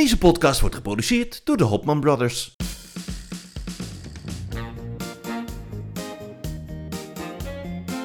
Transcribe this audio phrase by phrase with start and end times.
[0.00, 2.56] Deze podcast wordt geproduceerd door de Hopman Brothers.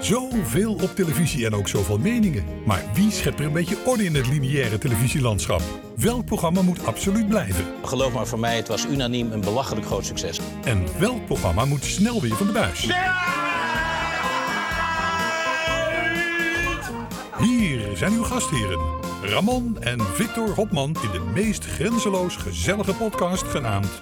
[0.01, 2.45] Zoveel op televisie en ook zoveel meningen.
[2.65, 5.61] Maar wie schept er een beetje orde in het lineaire televisielandschap?
[5.95, 7.65] Welk programma moet absoluut blijven?
[7.83, 10.39] Geloof maar, voor mij, het was unaniem een belachelijk groot succes.
[10.63, 12.79] En welk programma moet snel weer van de buis?
[17.39, 18.79] Hier zijn uw gastheren,
[19.29, 24.01] Ramon en Victor Hopman in de meest grenzeloos gezellige podcast genaamd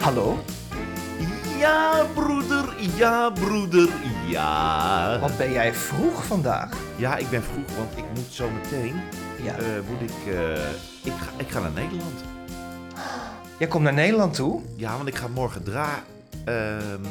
[0.00, 0.38] Hallo?
[1.58, 3.88] Ja, broeder, ja, broeder,
[4.28, 5.18] ja.
[5.20, 6.70] Wat ben jij vroeg vandaag?
[6.96, 9.00] Ja, ik ben vroeg, want ik moet zo meteen,
[9.42, 9.56] Ja.
[9.56, 10.52] eh, moet ik, eh,
[11.04, 12.24] ik, ga, ik ga naar Nederland.
[13.58, 14.62] Jij komt naar Nederland toe?
[14.76, 15.88] Ja, want ik ga morgen dra...
[16.44, 17.04] ehm,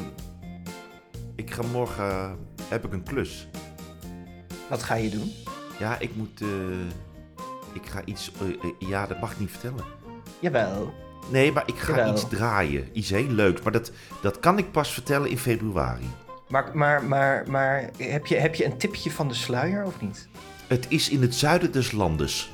[1.36, 2.36] ik ga morgen...
[2.68, 3.48] Heb ik een klus.
[4.70, 5.32] Wat ga je doen?
[5.78, 6.40] Ja, ik moet...
[6.40, 6.48] eh,
[7.72, 8.30] ik ga iets...
[8.40, 9.84] eh, eh, ja, dat mag ik niet vertellen.
[10.38, 10.94] Jawel.
[11.30, 12.12] Nee, maar ik ga Jawel.
[12.12, 12.88] iets draaien.
[12.92, 13.60] Iets heel leuks.
[13.62, 13.90] Maar dat,
[14.22, 16.10] dat kan ik pas vertellen in februari.
[16.48, 20.28] Maar, maar, maar, maar heb, je, heb je een tipje van de sluier of niet?
[20.66, 22.50] Het is in het zuiden des landes.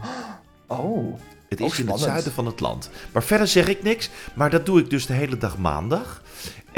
[0.70, 1.18] Oh.
[1.48, 2.90] Het is in het zuiden van het land.
[3.12, 4.10] Maar verder zeg ik niks.
[4.34, 6.22] Maar dat doe ik dus de hele dag maandag.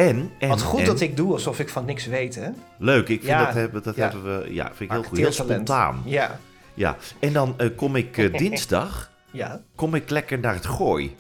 [0.08, 2.48] En, en Wat goed en- dat ik doe alsof ik van niks weet, hè?
[2.78, 4.02] Leuk, ik vind Ja, dat, hebben, dat ja.
[4.10, 4.54] hebben we...
[4.54, 5.18] Ja, vind ik heel goed.
[5.18, 6.02] Heel spontaan.
[6.04, 6.38] Ja.
[6.74, 6.96] Ja.
[7.18, 9.10] En dan eh, kom ik eh, dinsdag...
[9.32, 9.60] Ja.
[9.74, 11.16] kom ik lekker naar het gooi.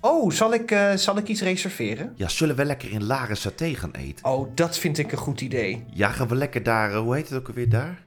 [0.00, 2.12] Oh, zal ik, eh, zal ik iets reserveren?
[2.16, 4.24] Ja, zullen we lekker in Laren saté gaan eten?
[4.26, 5.84] Oh, dat vind ik een goed idee.
[5.90, 6.94] Ja, gaan we lekker daar...
[6.94, 8.02] hoe heet het ook alweer daar?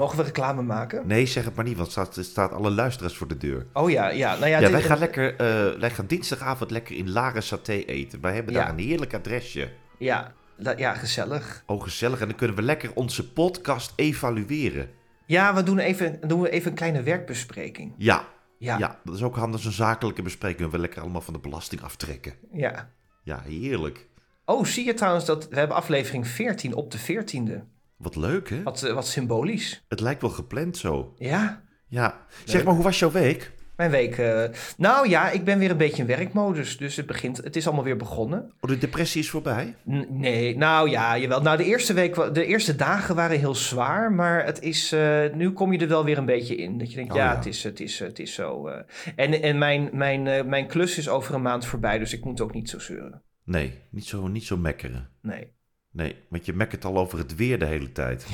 [0.00, 1.06] Mogen we reclame maken?
[1.06, 3.66] Nee, zeg het maar niet, want er staat, staat alle luisteraars voor de deur.
[3.72, 4.30] Oh ja, ja.
[4.34, 7.72] Nou ja, Ja, dit- wij gaan, lekker, eh, wij gaan dinsdagavond lekker in Laren saté
[7.72, 8.20] eten.
[8.20, 8.70] Wij hebben daar Ja.
[8.72, 9.70] een heerlijk adresje.
[9.98, 11.62] Ja, dat- ja, gezellig.
[11.66, 12.20] Oh, gezellig.
[12.20, 14.90] En dan kunnen we lekker onze podcast evalueren.
[15.26, 17.94] Ja, we doen even, doen we even een kleine werkbespreking.
[17.96, 18.24] Ja,
[18.58, 18.78] ja.
[18.78, 19.64] Ja, dat is ook handig.
[19.64, 20.70] Een zakelijke bespreking.
[20.70, 22.32] We lekker allemaal van de belasting aftrekken.
[22.52, 22.90] ja.
[23.22, 24.06] Ja, heerlijk.
[24.44, 27.62] Oh, zie je trouwens dat we hebben aflevering 14 op de 14e.
[28.00, 28.62] Wat leuk, hè?
[28.62, 29.84] Wat, eh, wat symbolisch.
[29.88, 31.14] Het lijkt wel gepland zo.
[31.18, 32.26] Ja, Ja.
[32.44, 33.52] Zeg maar, hoe was jouw week?
[33.76, 34.18] mijn week.
[34.18, 34.44] eh,
[34.76, 36.76] nou ja, ik ben weer een beetje in werkmodus.
[36.76, 38.52] Dus het, begint, het is allemaal weer begonnen.
[38.60, 39.74] Oh, de depressie is voorbij?
[39.90, 41.40] N- nee, nou ja, jawel.
[41.42, 44.12] Nou, de eerste, week, de eerste dagen waren heel zwaar.
[44.12, 46.78] Maar het is, eh, nu kom je er wel weer een beetje in.
[46.78, 47.36] Dat je denkt, Oh, ja, ja.
[47.36, 48.68] Het, is, het, is, het is zo.
[49.16, 51.98] En, en mijn, mijn, mijn klus is over een maand voorbij.
[51.98, 53.22] Dus ik moet ook niet zo zeuren.
[53.44, 55.08] Nee, niet zo, niet zo mekkeren.
[55.22, 55.52] Nee.
[55.92, 58.26] Nee, want je mekkert al over het weer de hele tijd.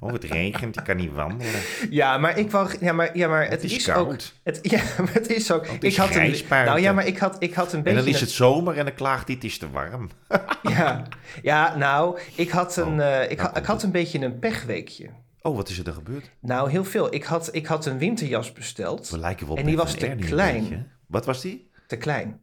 [0.00, 1.60] Oh, het regent, je kan niet wandelen.
[1.90, 2.70] Ja, maar ik wou.
[2.80, 4.06] Ja, maar, ja, maar het, Het is is, koud.
[4.12, 4.18] ook.
[4.44, 5.66] Het, ja, maar het is ook.
[5.66, 7.98] het is ik had een, nou ja, maar ik had, ik had een En beetje.
[7.98, 10.10] dan is het zomer en dan klaagt hij, het is te warm.
[10.62, 11.02] Ja,
[11.42, 14.38] ja nou, ik had een, Oh, eh, ik, nou ha- ik had een beetje een
[14.38, 15.10] pechweekje.
[15.42, 16.30] Oh, wat is er dan gebeurd?
[16.40, 17.14] Nou, heel veel.
[17.14, 19.10] Ik had, ik had een winterjas besteld.
[19.10, 20.90] We lijken wel En die was en te klein.
[21.06, 21.70] Wat was die?
[21.86, 22.42] Te klein.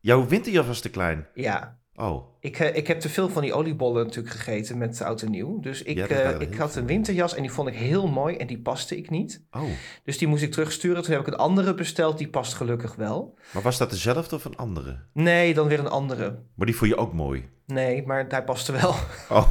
[0.00, 1.26] Jouw winterjas was te klein.
[1.34, 1.78] Ja.
[1.96, 5.30] Oh, Ik, eh, ik heb te veel van die oliebollen natuurlijk gegeten met oud en
[5.30, 5.60] nieuw.
[5.60, 6.80] Dus ik, Ja, eh, ik had veel.
[6.80, 9.42] een winterjas en die vond ik heel mooi en die paste ik niet.
[9.50, 9.62] oh.
[10.04, 11.02] Dus die moest ik terugsturen.
[11.02, 13.38] Toen heb ik een andere besteld, die past gelukkig wel.
[13.52, 14.98] Maar was dat dezelfde of een andere?
[15.12, 16.42] Nee, dan weer een andere.
[16.54, 17.48] Maar die vond je ook mooi.
[17.66, 18.94] Nee, maar hij paste wel.
[19.38, 19.46] Oh,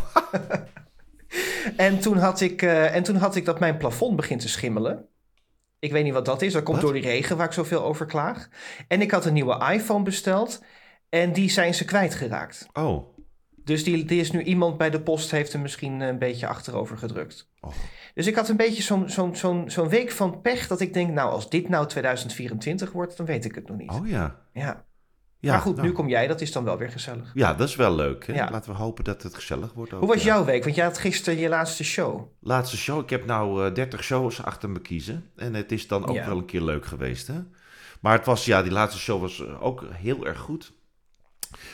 [1.78, 5.06] En toen, had ik, eh, en toen had ik dat mijn plafond begint te schimmelen.
[5.80, 6.54] Ik weet niet wat dat is.
[6.54, 6.86] Dat komt Wat?
[6.86, 8.48] door die regen waar ik zoveel over klaag.
[8.88, 10.64] En ik had een nieuwe iPhone besteld.
[11.14, 12.68] En die zijn ze kwijtgeraakt.
[12.74, 13.12] oh.
[13.64, 16.98] Dus die, die is nu iemand bij de post heeft hem misschien een beetje achterover
[16.98, 17.50] gedrukt.
[17.62, 17.72] Oh.
[18.14, 21.12] Dus ik had een beetje zo'n zo'n zo'n zo'n week van pech dat ik denk,
[21.12, 23.92] nou als dit nou 2024 wordt, dan weet ik het nog niet.
[23.92, 24.40] Oh ja.
[24.54, 24.86] Ja.
[25.40, 25.88] ja maar goed, nou.
[25.88, 27.32] nu kom jij, dat is dan wel weer gezellig.
[27.34, 28.28] Ja, dat is wel leuk.
[28.28, 28.34] Hè?
[28.34, 28.50] Ja.
[28.52, 29.94] Laten we hopen dat het gezellig wordt.
[29.94, 30.34] Ook, Hoe was ja.
[30.34, 30.64] jouw week?
[30.64, 32.22] Want jij had gisteren je laatste show.
[32.40, 33.00] Laatste show.
[33.02, 35.30] Ik heb nou eh 30 shows achter me kiezen.
[35.36, 37.28] En het is dan ook wel een keer leuk geweest.
[37.28, 37.40] Hè?
[38.00, 40.74] Maar het was, ja, die laatste show was eh, ook heel erg goed.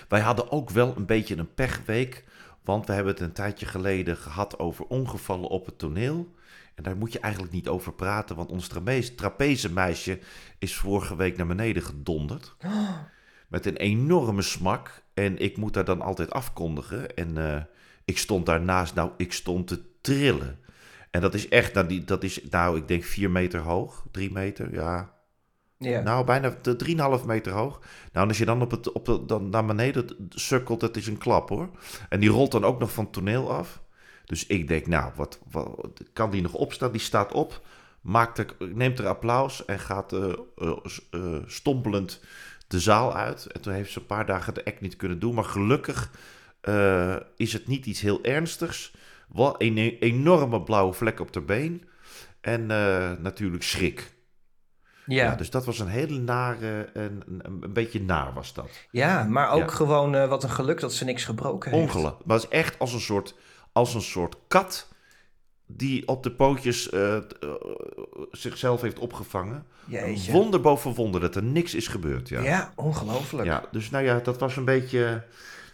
[0.08, 2.24] Wij hadden ook wel een beetje een pechweek.
[2.64, 6.34] Want we hebben het een tijdje geleden gehad over ongevallen op het toneel.
[6.76, 8.36] En daar moet je eigenlijk niet over praten.
[8.36, 10.20] Want ons trapeze- trapezemeisje
[10.58, 12.56] is vorige week naar beneden gedonderd.
[13.48, 15.04] Met een enorme smak.
[15.14, 17.16] En ik moet daar dan altijd afkondigen.
[17.16, 17.62] En eh,
[18.06, 20.60] ik stond daarnaast, nou, ik stond te trillen.
[21.12, 24.06] En dat is echt, nou, die, dat is, nou, ik denk vier meter hoog.
[24.12, 25.14] Drie meter, ja.
[26.04, 27.80] Nou, bijna de- drieënhalf meter hoog.
[27.80, 31.08] Nou, en als je dan, op het, op de, dan naar beneden sukkelt, dat is
[31.08, 31.70] een klap hoor.
[32.10, 33.82] En die rolt dan ook nog van het toneel af.
[34.26, 36.92] Dus ik denk, nou, wat, wat kan die nog opstaan?
[36.92, 37.62] Die staat op,
[38.02, 40.78] maakt er, neemt er applaus en gaat eh, eh,
[41.12, 42.22] eh, stompelend
[42.68, 43.46] de zaal uit.
[43.46, 45.34] En toen heeft ze een paar dagen de act niet kunnen doen.
[45.34, 46.12] Maar gelukkig
[47.36, 48.94] is het niet iets heel ernstigs.
[49.34, 51.84] Wel een e- enorme blauwe vlek op haar been.
[52.42, 52.66] En
[53.22, 54.12] natuurlijk schrik.
[55.10, 58.70] Ja, Ja, dus dat was een hele nare, een, een, een beetje naar was dat.
[58.92, 59.68] ja maar ook Ja.
[59.68, 61.84] gewoon eh, wat een geluk dat ze niks gebroken heeft.
[61.84, 62.16] Ongeluk.
[62.26, 63.36] Maar het is echt als een soort,
[63.72, 64.88] als een soort kat
[65.66, 67.22] die op de pootjes eh, eh,
[68.32, 69.66] zichzelf heeft opgevangen.
[69.86, 70.32] Jeetje.
[70.32, 72.30] Wonder boven wonder dat er niks is gebeurd.
[72.30, 72.42] Ja.
[72.42, 73.48] Ja, ongelooflijk.
[73.48, 75.24] ja, dus nou ja, dat was een beetje...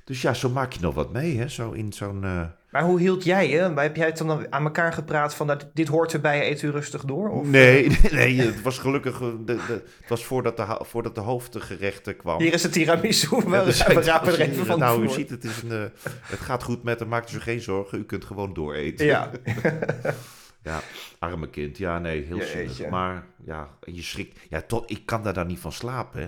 [0.03, 1.47] Dus ja, zo maak je nog wat mee, hè?
[1.47, 2.25] Zo in zo'n...
[2.75, 3.57] eh, Maar hoe hield jij je?
[3.75, 7.03] Heb jij het dan aan elkaar gepraat van dat dit hoort erbij, eet u rustig
[7.03, 7.29] door?
[7.29, 9.21] Of, Nee, nee, nee, het was gelukkig...
[9.21, 12.41] eh, De, de, het was voordat de, voordat de hoofdgerechten kwam.
[12.41, 13.27] Hier is het tiramisu.
[13.29, 15.83] We, Ja, dus- we rapen er even van nou, u ziet, het, is een, eh,
[16.21, 17.99] het gaat goed met hem, maakt u zich geen zorgen.
[17.99, 19.05] U kunt gewoon dooreten.
[19.05, 19.31] Ja.
[20.63, 20.79] Ja,
[21.19, 21.77] arme kind.
[21.77, 22.89] Ja, nee, heel zielig.
[22.89, 24.39] Maar ja, je schrikt.
[24.49, 26.27] Ja, toch, ik kan daar dan niet van slapen, hè.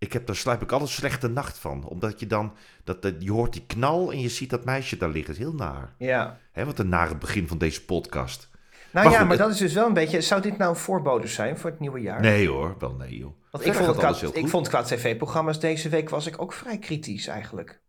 [0.00, 1.84] Ik heb, daar slaap ik altijd slechte nacht van.
[1.84, 2.52] Omdat je dan,
[2.84, 5.32] dat, dat, je hoort die knal en je ziet dat meisje daar liggen.
[5.34, 5.94] Is heel naar.
[5.98, 6.38] ja.
[6.52, 8.48] Hè, wat een nare begin van deze podcast.
[8.52, 10.20] Nou Maar ja, goed, maar het- dat is dus wel een beetje...
[10.20, 12.20] Zou dit nou een voorbode zijn voor het nieuwe jaar?
[12.20, 13.32] Nee hoor, wel nee joh.
[13.50, 16.78] Want ik vond, het qua, ik vond qua tv-programma's deze week was ik ook vrij
[16.78, 17.80] kritisch eigenlijk.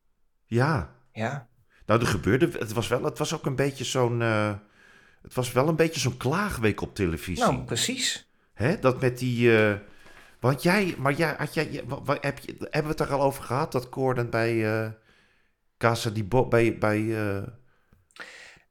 [0.45, 1.47] Ja, Ja.
[1.85, 4.53] nou er gebeurde, het was wel, het was ook een beetje zo'n, eh,
[5.21, 7.43] het was wel een beetje zo'n klaagweek op televisie.
[7.43, 8.29] Nou, precies.
[8.53, 9.57] Hè, dat met die.
[9.57, 9.75] eh,
[10.41, 11.83] want jij, maar jij, had jij,
[12.21, 14.89] heb je, hebben we het er al over gehad dat Gordon bij eh
[15.77, 17.43] Casa di Bo, bij, bij, eh,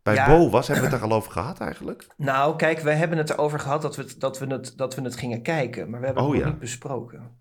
[0.03, 0.27] bij Ja.
[0.27, 0.67] Bo was?
[0.67, 2.07] Hebben we het er al over gehad eigenlijk?
[2.17, 5.03] Nou, kijk, we hebben het erover gehad dat we het, dat we het, dat we
[5.03, 5.91] het gingen kijken.
[5.91, 6.47] Maar we hebben Oh, het ja.
[6.47, 7.39] niet besproken.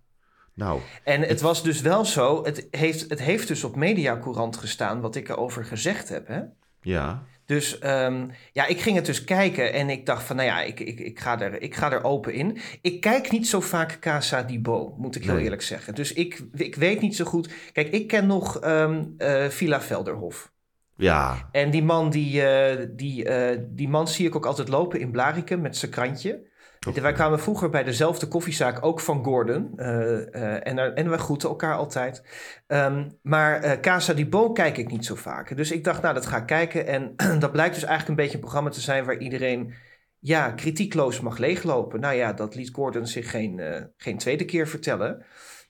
[0.53, 5.01] Nou, En het was dus wel zo, het heeft, het heeft dus op Mediacourant gestaan
[5.01, 6.27] wat ik erover gezegd heb.
[6.27, 6.41] Hè?
[6.81, 7.23] ja.
[7.49, 10.79] Dus ehm, ja, ik ging het dus kijken en ik dacht van, nou ja, ik,
[10.79, 12.57] ik, ik, ga er, ik ga er open in.
[12.81, 15.43] Ik kijk niet zo vaak Casa di Bo, moet ik heel Nee.
[15.43, 15.95] eerlijk zeggen.
[15.95, 17.49] Dus ik, ik weet niet zo goed.
[17.73, 20.51] Kijk, ik ken nog eh, Villa Velderhof.
[20.95, 21.49] Ja.
[21.51, 25.11] En die man, die, eh, die, eh, die man zie ik ook altijd lopen in
[25.11, 26.47] Blarikum met zijn krantje.
[26.79, 29.73] Wij kwamen vroeger bij dezelfde koffiezaak, ook van Gordon.
[29.75, 32.23] eh, eh, en, en we groeten elkaar altijd.
[32.67, 35.57] Ehm, maar eh, Casa di Bo kijk ik niet zo vaak.
[35.57, 36.87] Dus ik dacht, nou, dat ga ik kijken.
[36.87, 39.05] En dat blijkt dus eigenlijk een beetje een programma te zijn...
[39.05, 39.73] waar iedereen
[40.19, 41.99] ja, kritiekloos mag leeglopen.
[41.99, 43.61] Nou ja, dat liet Gordon zich geen,
[43.97, 45.25] geen tweede keer vertellen.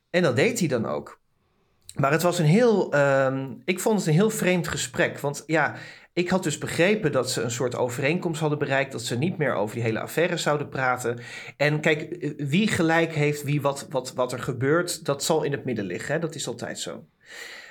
[0.10, 1.22] En dat deed hij dan ook.
[1.96, 2.94] Maar het was een heel...
[2.94, 5.20] ehm, ik vond het een heel vreemd gesprek.
[5.20, 5.76] Want ja,
[6.20, 8.92] ik had dus begrepen dat ze een soort overeenkomst hadden bereikt...
[8.92, 11.20] dat ze niet meer over die hele affaire zouden praten.
[11.58, 15.06] En kijk, eh, wie gelijk heeft, wie wat, wat, wat er gebeurt...
[15.06, 16.20] dat zal in het midden liggen, hè?
[16.20, 17.06] dat is altijd zo.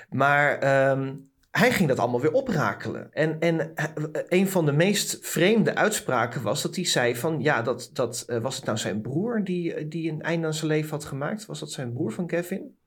[0.09, 1.15] Maar ehm,
[1.51, 3.13] hij ging dat allemaal weer oprakelen.
[3.13, 3.85] En, en eh,
[4.27, 7.41] een van de meest vreemde uitspraken was dat hij zei van...
[7.41, 10.71] ja, dat, dat, eh, was het nou zijn broer die, die een einde aan zijn
[10.71, 11.45] leven had gemaakt?
[11.45, 12.77] Was dat zijn broer van Kevin?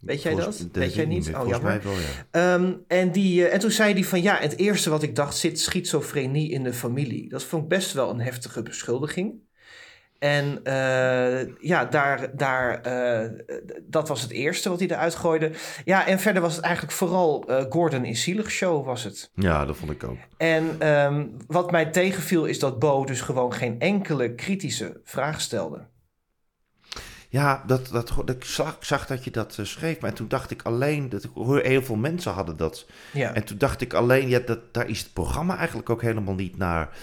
[0.00, 0.68] Weet jij Volgens- dat?
[0.72, 1.34] Weet jij niet?
[1.34, 1.80] Oh, jammer.
[1.82, 2.54] wel, ja.
[2.54, 5.36] Ehm, en, die, eh, en toen zei hij van ja, het eerste wat ik dacht
[5.36, 7.28] zit schizofrenie in de familie.
[7.28, 9.34] Dat vond ik best wel een heftige beschuldiging.
[10.18, 13.30] En eh, ja, daar, daar, eh,
[13.82, 15.50] dat was het eerste wat hij eruit gooide.
[15.84, 19.30] Ja, en verder was het eigenlijk vooral Gordon in Zielig Show was het.
[19.34, 20.16] Ja, dat vond ik ook.
[20.36, 25.86] En ehm, wat mij tegenviel is dat Bo dus gewoon geen enkele kritische vraag stelde.
[27.28, 30.50] Ja, dat, dat, ik zag, ik zag dat je dat eh, schreef, maar toen dacht
[30.50, 32.86] ik alleen, dat ik hoor heel veel mensen hadden dat.
[33.12, 36.34] Ja, En toen dacht ik alleen, ja, dat, daar is het programma eigenlijk ook helemaal
[36.34, 36.96] niet naar.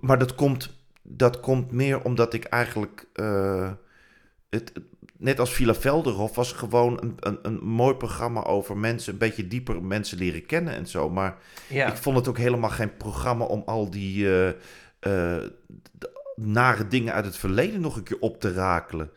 [0.00, 3.70] Maar dat komt, dat komt meer omdat ik eigenlijk, eh,
[4.50, 4.72] het,
[5.18, 9.48] net als Villa Velderhof, was gewoon een, een, een mooi programma over mensen, een beetje
[9.48, 11.10] dieper mensen leren kennen en zo.
[11.10, 11.36] Maar
[11.68, 11.86] ja.
[11.86, 14.28] ik vond het ook helemaal geen programma om al die
[15.00, 15.36] eh,
[16.36, 19.10] nare dingen uit het verleden nog een keer op te rakelen.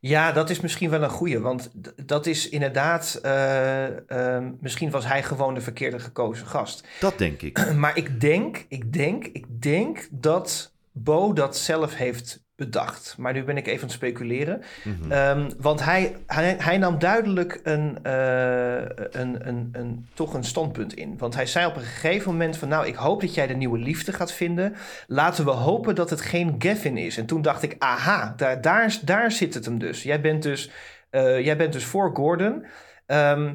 [0.00, 1.38] Ja, dat is misschien wel een goeie.
[1.38, 1.70] Want
[2.06, 3.18] dat is inderdaad.
[3.22, 6.86] eh, ehm, misschien was hij gewoon de verkeerde gekozen gast.
[7.00, 7.72] Dat denk ik.
[7.76, 13.14] Maar ik denk, ik denk, ik denk dat Bo dat zelf heeft bedacht.
[13.18, 14.62] Maar nu ben ik even aan het speculeren.
[14.84, 15.12] Mhm.
[15.12, 18.76] Ehm, want hij, hij, hij nam duidelijk een, eh,
[19.10, 21.18] een, een, een, toch een standpunt in.
[21.18, 22.68] Want hij zei op een gegeven moment van...
[22.68, 24.74] nou, ik hoop dat jij de nieuwe liefde gaat vinden.
[25.06, 27.16] Laten we hopen dat het geen Gavin is.
[27.16, 30.02] En toen dacht ik, aha, daar, daar, daar zit het hem dus.
[30.02, 30.70] Jij bent dus,
[31.10, 32.64] eh, jij bent dus voor Gordon.
[33.06, 33.54] Ehm,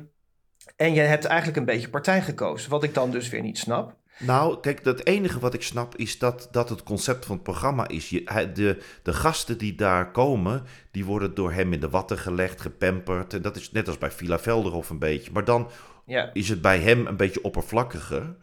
[0.76, 2.70] en jij hebt eigenlijk een beetje partij gekozen.
[2.70, 4.00] Wat ik dan dus weer niet snap.
[4.22, 7.88] Nou, kijk, het enige wat ik snap is dat, dat het concept van het programma
[7.88, 8.10] is.
[8.10, 12.62] Je, de, de gasten die daar komen, die worden door hem in de watten gelegd,
[12.62, 13.34] gepamperd.
[13.34, 15.32] En dat is net als bij Villa Velderhof een beetje.
[15.32, 15.70] Maar dan
[16.06, 18.36] Ja, is het bij hem een beetje oppervlakkiger.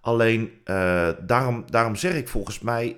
[0.00, 2.96] Alleen, eh, daarom, daarom zeg ik volgens mij,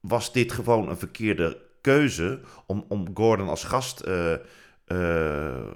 [0.00, 4.32] was dit gewoon een verkeerde keuze om, om Gordon als gast eh,
[4.84, 5.72] eh,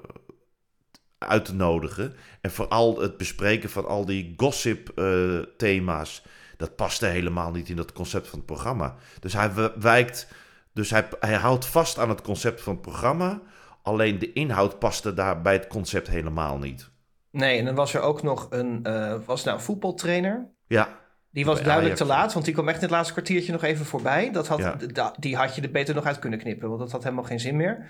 [1.26, 2.14] uit te nodigen.
[2.40, 6.24] En vooral het bespreken van al die gossip eh, thema's.
[6.56, 8.94] dat paste helemaal niet in dat concept van het programma.
[9.20, 10.28] Dus hij wijkt,
[10.72, 13.40] dus hij, hij houdt vast aan het concept van het programma.
[13.82, 16.90] Alleen de inhoud paste daar bij het concept helemaal niet.
[17.30, 20.50] Nee, en dan was er ook nog een, eh, was nou een voetbaltrainer.
[20.66, 21.00] Ja,
[21.32, 23.84] Die was duidelijk te laat, want die kwam echt in het laatste kwartiertje nog even
[23.86, 24.30] voorbij.
[24.32, 24.76] Dat had, Ja.
[24.76, 27.24] d- da- die had je er beter nog uit kunnen knippen, want dat had helemaal
[27.24, 27.86] geen zin meer.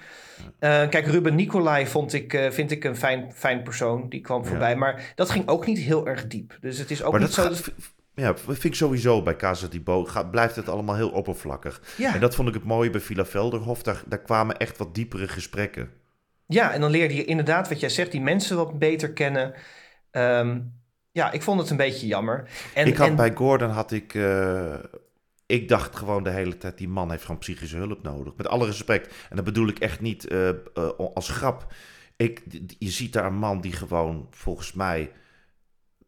[0.59, 4.09] Eh, kijk, Ruben Nicolai vond ik, eh, vind ik een fijn, fijn persoon.
[4.09, 6.59] Die kwam voorbij, maar dat ging ook niet heel erg diep.
[6.61, 7.63] Dus het is ook maar niet dat zo...
[7.63, 7.73] gaat,
[8.15, 9.69] ja, vind ik sowieso bij Casa
[10.05, 11.83] gaat, blijft het allemaal heel oppervlakkig.
[11.97, 12.15] ja.
[12.15, 13.83] En dat vond ik het mooie bij Villa Velderhof.
[13.83, 15.89] Daar, daar kwamen echt wat diepere gesprekken.
[16.47, 19.55] ja, en dan leerde je inderdaad wat jij zegt, die mensen wat beter kennen.
[20.11, 20.59] Ehm,
[21.13, 22.49] ja, ik vond het een beetje jammer.
[22.75, 24.15] En, ik had en- bij Gordon had ik.
[24.15, 24.75] eh,
[25.47, 28.35] ik dacht gewoon de hele tijd: die man heeft gewoon psychische hulp nodig.
[28.37, 29.15] Met alle respect.
[29.31, 30.55] En dat bedoel ik echt niet eh, eh,
[31.15, 31.73] als grap.
[32.17, 32.43] Ik,
[32.79, 35.13] je ziet daar een man die gewoon, volgens mij.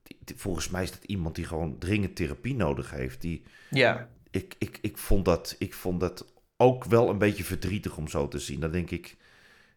[0.03, 3.21] die- die- volgens mij is dat iemand die gewoon dringend therapie nodig heeft.
[3.21, 7.97] Die, ja, ik, ik, ik, vond dat, ik vond dat ook wel een beetje verdrietig
[7.97, 8.61] om zo te zien.
[8.61, 9.17] Dan denk ik.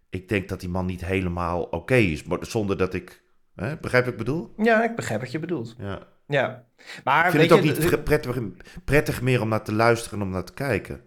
[0.10, 2.24] Ik denk dat die man niet helemaal oké is.
[2.24, 3.22] Maar zonder dat ik.
[3.66, 4.54] Hè, begrijp wat ik bedoel?
[4.58, 5.76] ja, ik begrijp wat je bedoelt.
[5.78, 6.00] Ja.
[6.28, 6.64] Ja,
[7.04, 8.40] maar Ik weet vind het ook je, niet prettig,
[8.86, 11.02] prettig meer om naar te luisteren en om naar te kijken.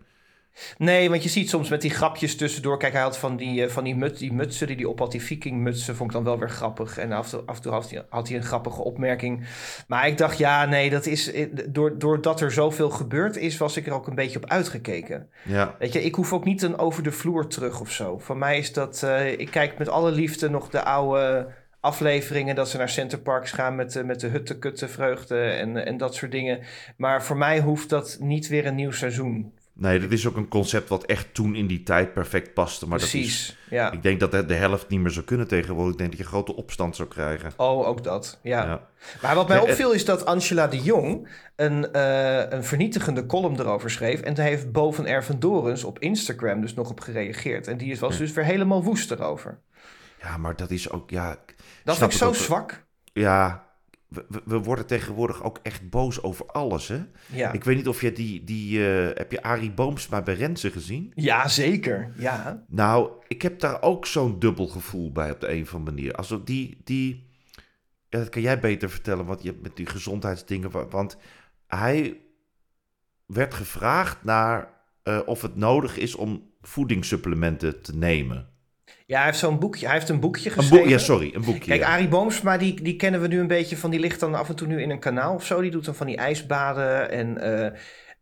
[0.79, 2.79] Nee, want je ziet soms met die grapjes tussendoor.
[2.79, 5.11] Kijk, hij had van die, eh, van die, mut, die mutsen die hij op had,
[5.13, 6.99] die vikingmutsen, vond ik dan wel weer grappig.
[6.99, 9.45] En af en toe, af en toe had, hij, had hij een grappige opmerking.
[9.89, 11.33] Maar ik dacht, ja, nee, dat is.
[11.33, 15.29] eh, door- Doordat er zoveel gebeurd is, was ik er ook een beetje op uitgekeken.
[15.45, 18.19] Ja, Weet je, ik hoef ook niet een over de vloer terug of zo.
[18.19, 19.03] Voor mij is dat.
[19.03, 21.49] eh, ik kijk met alle liefde nog de oude
[21.81, 25.97] afleveringen dat ze naar Centerparks gaan met, de- met de hutte, kutte, vreugde en, en
[25.97, 26.61] dat soort dingen.
[26.97, 29.53] Maar voor mij hoeft dat niet weer een nieuw seizoen.
[29.73, 32.89] nee, dat is ook een concept wat echt toen in die tijd perfect paste.
[32.89, 33.57] Maar dat is, Precies.
[33.71, 33.93] Ja.
[33.93, 35.93] ik denk dat de, de helft niet meer zou kunnen tegenwoordig.
[35.93, 37.53] Ik denk dat je grote opstand zou krijgen.
[37.57, 38.39] Oh, ook dat.
[38.43, 38.65] Ja.
[38.65, 38.87] Ja.
[39.23, 43.91] Maar wat mij opviel is dat Angela de Jong een, eh, een vernietigende column erover
[43.91, 44.21] schreef.
[44.21, 47.67] En daar heeft Bo van Erven Dorens op Instagram dus nog op gereageerd.
[47.67, 49.59] En die was dus weer helemaal woest erover.
[50.23, 51.37] Ja, maar dat is ook, ja...
[51.85, 52.35] Dat snap vind ik zo ook.
[52.47, 52.87] zwak.
[53.13, 53.69] Ja,
[54.09, 57.03] we, we- worden tegenwoordig ook echt boos over alles, hè?
[57.27, 57.53] Ja.
[57.53, 58.45] Ik weet niet of je die...
[58.45, 61.13] die eh, heb je Arie Boomsma bij Renze gezien?
[61.15, 62.13] ja, zeker.
[62.17, 62.65] Ja.
[62.69, 66.13] Nou, ik heb daar ook zo'n dubbel gevoel bij op de een of andere manier.
[66.15, 67.29] Also die, die,
[68.09, 71.17] ja, dat kan jij beter vertellen, want je hebt met die gezondheidsdingen, wa- want
[71.67, 72.21] hij
[73.27, 74.69] werd gevraagd naar
[75.03, 78.49] eh, of het nodig is om voedingssupplementen te nemen.
[79.11, 79.87] Ja, hij heeft zo'n boekje.
[79.87, 80.79] Hij heeft een boekje Een geschreven.
[80.85, 81.65] boek, ja, sorry, een boekje.
[81.65, 81.87] Kijk, ja.
[81.87, 83.91] Arie Boomsma, die, die kennen we nu een beetje van...
[83.91, 85.61] die ligt dan af en toe nu in een kanaal of zo.
[85.61, 87.39] Die doet dan van die ijsbaden en...
[87.39, 87.71] eh,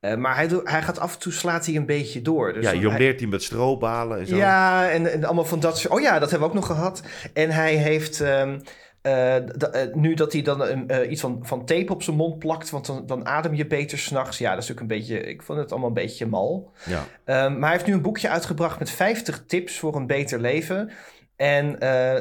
[0.00, 2.52] eh, maar hij, doet, hij gaat af en toe slaat hij een beetje door.
[2.52, 4.36] Dus ja, jongleert hij met strobalen en zo.
[4.36, 5.94] Ja, en, en allemaal van dat soort...
[5.94, 7.02] Oh ja, dat hebben we ook nog gehad.
[7.32, 8.20] En hij heeft...
[8.20, 8.58] ehm,
[9.00, 12.70] eh, eh, nu dat hij dan eh, iets van, van tape op zijn mond plakt...
[12.70, 14.38] want dan, dan adem je beter s'nachts.
[14.38, 15.20] Ja, dat is ook een beetje...
[15.20, 16.72] Ik vond het allemaal een beetje mal.
[16.86, 17.06] Ja.
[17.24, 20.90] Ehm, maar hij heeft nu een boekje uitgebracht met 50 tips voor een beter leven.
[21.36, 21.76] En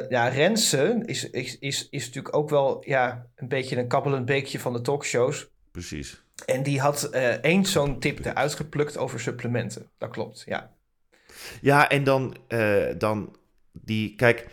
[0.08, 4.58] ja, Rensen is, is, is, is natuurlijk ook wel ja, een beetje een kabbelend beekje
[4.58, 5.48] van de talkshows.
[5.70, 6.22] precies.
[6.46, 9.88] En die had één zo'n tip eruit geplukt over supplementen.
[9.98, 10.70] Dat klopt, ja.
[11.60, 12.36] Ja, en dan,
[12.98, 13.36] dan
[13.72, 14.46] die, kijk,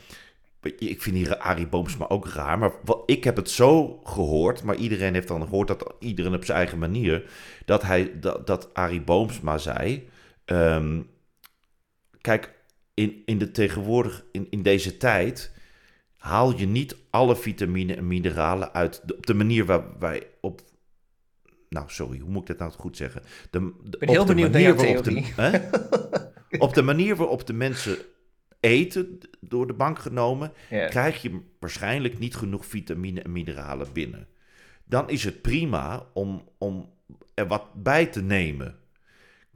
[0.73, 4.75] ik vind die Arie Boomsma ook raar, maar wat, ik heb het zo gehoord, maar
[4.75, 7.29] iedereen heeft dan gehoord dat iedereen op zijn eigen manier,
[7.65, 10.09] dat hij, dat, dat Arie Boomsma zei,
[10.45, 11.01] ehm,
[12.21, 12.53] kijk,
[12.93, 15.51] in, in de tegenwoordig, in, in deze tijd,
[16.17, 20.61] haal je niet alle vitamine en mineralen uit de, op de manier waar wij op
[21.69, 23.21] nou, sorry, hoe moet ik dat nou goed zeggen?
[23.49, 25.59] De, de, ben heel op de benieuwd naar waarop de- hè?
[26.65, 27.97] op de manier waarop de mensen
[28.65, 30.51] eten, door de bank genomen,
[30.89, 34.27] krijg je waarschijnlijk niet genoeg vitamine en mineralen binnen.
[34.85, 36.89] Dan is het prima om, om
[37.33, 38.75] er wat bij te nemen.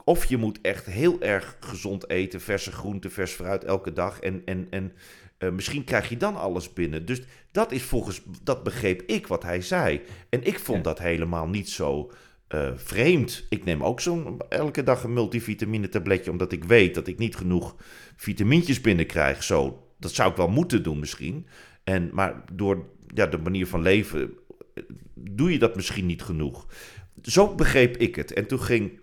[0.03, 4.19] Of je moet echt heel erg gezond eten, verse groenten, vers fruit elke dag.
[4.19, 4.91] En, en, en
[5.37, 7.05] eh, misschien krijg je dan alles binnen.
[7.05, 10.01] Dus dat is volgens, dat begreep ik wat hij zei.
[10.29, 10.83] En ik vond Ja.
[10.83, 12.11] dat helemaal niet zo
[12.47, 13.45] eh, vreemd.
[13.49, 17.35] Ik neem ook zo'n elke dag een multivitamine tabletje, omdat ik weet dat ik niet
[17.35, 17.75] genoeg
[18.19, 19.43] vitamintjes binnenkrijg.
[19.43, 21.47] Zo, dat zou ik wel moeten doen misschien.
[21.83, 24.33] En, maar door ja, de manier van leven
[24.73, 24.83] eh,
[25.15, 26.67] doe je dat misschien niet genoeg.
[27.21, 28.33] Zo begreep ik het.
[28.33, 28.99] En toen ging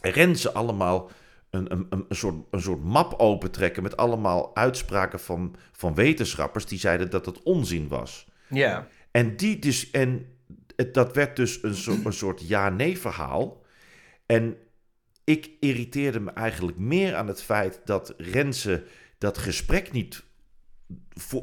[0.00, 1.10] Renze allemaal
[1.50, 6.66] een, een, een, een soort, een soort map opentrekken met allemaal uitspraken van, van wetenschappers
[6.66, 8.26] die zeiden dat het onzin was.
[8.48, 8.88] ja.
[9.10, 10.26] En, die dus, en
[10.76, 13.62] het, dat werd dus een, soort een soort ja-nee verhaal.
[14.26, 14.56] En
[15.30, 18.84] ik irriteerde me eigenlijk meer aan het feit dat Renze
[19.18, 20.22] dat gesprek niet...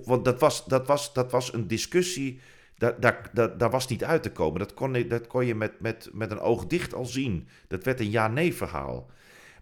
[0.05, 2.39] want dat was, dat, was, dat was een discussie
[2.77, 4.59] Daar, daar, daar, daar was niet uit te komen.
[4.59, 7.47] Dat kon, je- dat kon je met, met, met een oog dicht al zien.
[7.67, 9.09] Dat werd een ja-nee verhaal.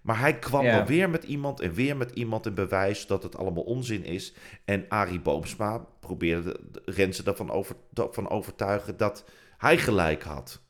[0.02, 0.76] Maar hij kwam Ja.
[0.78, 4.34] wel weer met iemand en weer met iemand en bewijs dat het allemaal onzin is.
[4.66, 9.26] En Arie Boomsma probeerde de- de Renze ervan over, van overtuigen dat
[9.58, 10.62] hij gelijk had.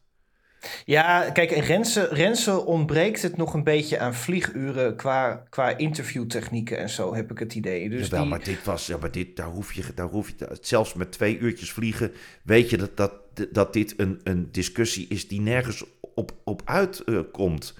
[0.86, 6.78] Ja, kijk, en Rensen, Rensen ontbreekt het nog een beetje aan vlieguren qua, qua interviewtechnieken
[6.78, 7.90] en zo, heb ik het idee.
[7.90, 10.58] Dus Jawel, die, maar dit was, ja, maar dit, daar hoef je, daar hoef je,
[10.62, 12.12] zelfs met twee uurtjes vliegen,
[12.44, 13.14] weet je dat, dat,
[13.52, 15.84] dat dit een, een discussie is die nergens
[16.16, 17.74] op, op uitkomt.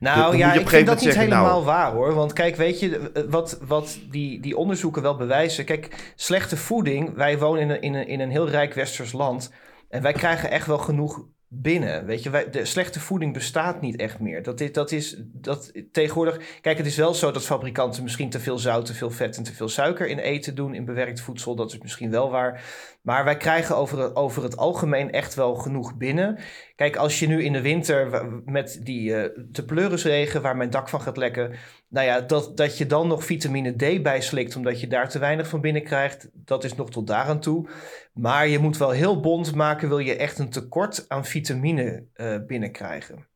[0.00, 2.14] Dan Nou moet je ja, ik vind dat niet zeggen, helemaal nou- waar hoor.
[2.14, 5.64] Want kijk, weet je, eh, wat, wat die, die onderzoeken wel bewijzen.
[5.64, 7.14] Kijk, slechte voeding.
[7.14, 9.52] Wij wonen in een, in, een, in een heel rijk westers land.
[9.88, 12.06] En wij krijgen echt wel genoeg binnen.
[12.06, 14.42] Weet je, wij, de slechte voeding bestaat niet echt meer.
[14.42, 16.60] Dat is, dat is dat tegenwoordig.
[16.60, 19.42] Kijk, het is wel zo dat fabrikanten misschien te veel zout, te veel vet en
[19.42, 21.54] te veel suiker in eten doen in bewerkt voedsel.
[21.54, 22.62] Dat is misschien wel waar.
[23.02, 26.38] Maar wij krijgen over over het algemeen echt wel genoeg binnen.
[26.76, 30.88] Kijk, als je nu in de winter met die eh de pleurisregen waar mijn dak
[30.88, 31.52] van gaat lekken,
[31.88, 35.48] nou ja, dat, dat je dan nog vitamine D bijslikt omdat je daar te weinig
[35.48, 37.68] van binnen krijgt, dat is nog tot daaraan toe.
[38.12, 42.36] Maar je moet wel heel bond maken, wil je echt een tekort aan vitamine eh
[42.46, 43.26] binnenkrijgen.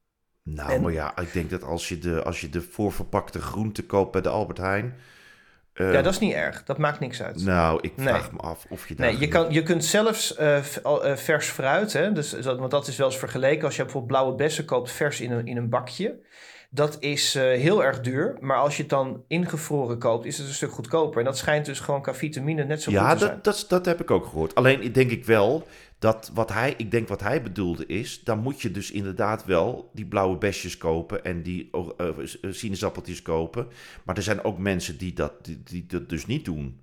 [0.42, 3.86] Nou, En- maar ja, ik denk dat als je de, als je de voorverpakte groente
[3.86, 4.94] koopt bij de Albert Heijn.
[5.72, 6.64] eh, ja, dat is niet erg.
[6.64, 7.44] Dat maakt niks uit.
[7.44, 8.06] Nou, ik Nee.
[8.06, 9.06] vraag me af of je daar.
[9.06, 10.62] Nee, je, kan, je kunt zelfs eh,
[11.14, 13.64] vers fruit, hè, dus, dat, want dat is wel eens vergeleken.
[13.64, 16.18] Als je bijvoorbeeld blauwe bessen koopt vers in een, in een bakje,
[16.74, 18.36] dat is eh, heel erg duur.
[18.40, 21.18] Maar als je het dan ingevroren koopt, is het een stuk goedkoper.
[21.18, 23.40] En dat schijnt dus gewoon qua vitamine net zo ja, goed te zijn.
[23.42, 24.54] dat, dat, dat heb ik ook gehoord.
[24.54, 25.66] Alleen denk ik wel
[25.98, 29.90] dat wat hij, ik denk wat hij bedoelde is, dan moet je dus inderdaad wel
[29.92, 33.66] die blauwe besjes kopen en die eh, eh, sinaasappeltjes kopen.
[34.04, 36.80] Maar er zijn ook mensen die dat, die, die dat dus niet doen.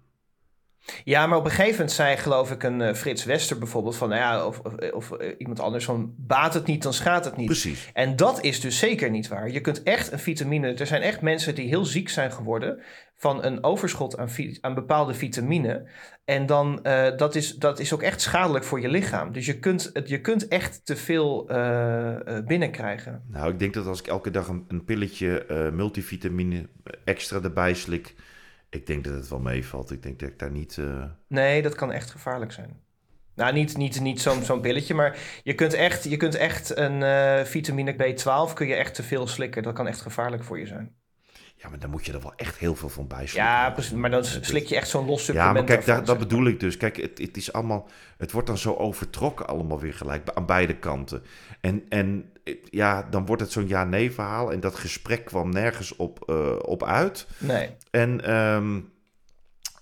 [1.03, 4.09] Ja, maar op een gegeven moment zei, geloof ik, een eh, Frits Wester bijvoorbeeld van,
[4.09, 7.37] nou ja, of, of, of, eh, iemand anders van, baat het niet, dan schaadt het
[7.37, 7.45] niet.
[7.45, 7.89] Precies.
[7.93, 9.51] En dat is dus zeker niet waar.
[9.51, 10.73] Je kunt echt een vitamine.
[10.73, 12.81] Er zijn echt mensen die heel ziek zijn geworden
[13.15, 14.29] van een overschot aan,
[14.61, 15.87] aan bepaalde vitamine.
[16.25, 19.31] En dan uh, dat is dat is ook echt schadelijk voor je lichaam.
[19.31, 21.45] Dus je kunt, het, je kunt echt te veel
[22.45, 23.23] binnenkrijgen.
[23.27, 26.69] Nou, ik denk dat als ik elke dag een, een pilletje multivitamine
[27.03, 28.15] extra erbij slik,
[28.69, 29.91] ik denk dat het wel meevalt.
[29.91, 30.77] Ik denk dat ik daar niet.
[30.77, 31.03] Uh...
[31.27, 32.79] Nee, dat kan echt gevaarlijk zijn.
[33.35, 37.01] Nou, niet, niet, niet zo'n zo'n pilletje, maar je kunt echt, je kunt echt een
[37.01, 39.63] uh, vitamine B12 kun je echt te veel slikken.
[39.63, 40.95] Dat kan echt gevaarlijk voor je zijn.
[41.55, 43.51] Ja, maar dan moet je er wel echt heel veel van bij slikken.
[43.51, 43.91] Ja, precies.
[43.91, 45.55] Maar dan slik je echt zo'n los supplement.
[45.55, 46.77] Ja, maar kijk, daarvan, daar, dat bedoel ik dus.
[46.77, 47.89] Kijk, het, het is allemaal...
[48.17, 51.23] Het wordt dan zo overtrokken allemaal weer gelijk, aan beide kanten.
[51.61, 52.31] En, en
[52.63, 54.51] ja, dan wordt het zo'n ja-nee verhaal.
[54.51, 57.27] En dat gesprek kwam nergens op, uh, op uit.
[57.37, 57.69] Nee.
[57.91, 58.35] En...
[58.35, 58.97] Um,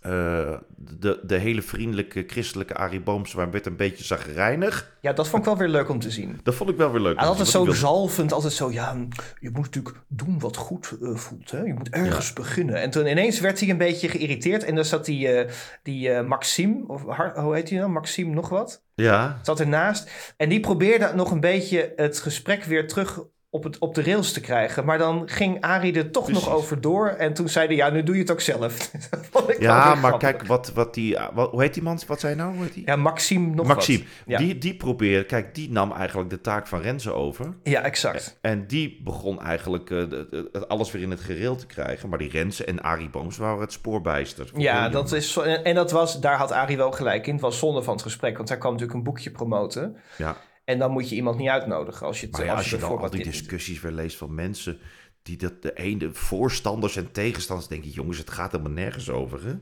[0.07, 4.97] uh, de, de hele vriendelijke christelijke Arie Boomsma werd een beetje zagrijnig.
[5.01, 6.39] Ja, dat vond ik wel weer leuk om te zien.
[6.43, 7.17] Dat vond ik wel weer leuk.
[7.19, 7.73] Hij altijd zo wil...
[7.73, 9.07] zalvend, altijd zo, ja,
[9.39, 11.51] je moet natuurlijk doen wat goed uh, voelt.
[11.51, 11.61] Hè?
[11.61, 12.33] Je moet ergens ja.
[12.33, 12.81] beginnen.
[12.81, 14.63] En toen ineens werd hij een beetje geïrriteerd.
[14.63, 15.51] En dan zat die, uh,
[15.83, 17.03] die Maxime, of
[17.35, 17.91] hoe heet hij nou?
[17.91, 18.83] Maxime nog wat?
[18.95, 19.39] Ja.
[19.41, 20.33] Zat ernaast.
[20.37, 23.19] En die probeerde nog een beetje het gesprek weer terug
[23.57, 24.85] op, het, op de rails te krijgen.
[24.85, 26.45] Maar dan ging Arie er toch Precies.
[26.45, 27.07] nog over door.
[27.07, 28.91] En toen zei hij, ja, nu doe je het ook zelf.
[29.59, 30.17] ja, maar grappig.
[30.17, 31.99] kijk, wat, wat die, wat, hoe heet die man?
[32.07, 32.53] Wat zei je nou?
[32.53, 32.83] Hoe heet die?
[32.85, 34.03] Ja, Maxime nog Maxime.
[34.25, 34.37] Ja.
[34.37, 37.53] Die, die probeerde, kijk, die nam eigenlijk de taak van Renze over.
[37.63, 38.37] Ja, exact.
[38.41, 42.09] En die begon eigenlijk uh, de, alles weer in het gereel te krijgen.
[42.09, 44.49] Maar die Renze en Arie Booms waren het spoorbijster.
[44.55, 47.33] Ja, dat is zo, en dat was, daar had Arie wel gelijk in.
[47.33, 49.97] Het was zonde van het gesprek, want hij kwam natuurlijk een boekje promoten.
[50.17, 50.35] Ja.
[50.67, 52.75] En dan moet je iemand niet uitnodigen als je het maar ja, als, als je,
[52.75, 54.79] je dan al die discussies weer leest van mensen
[55.21, 59.45] die dat de ene voorstanders en tegenstanders denk je, jongens, het gaat helemaal nergens over.
[59.45, 59.53] Hè?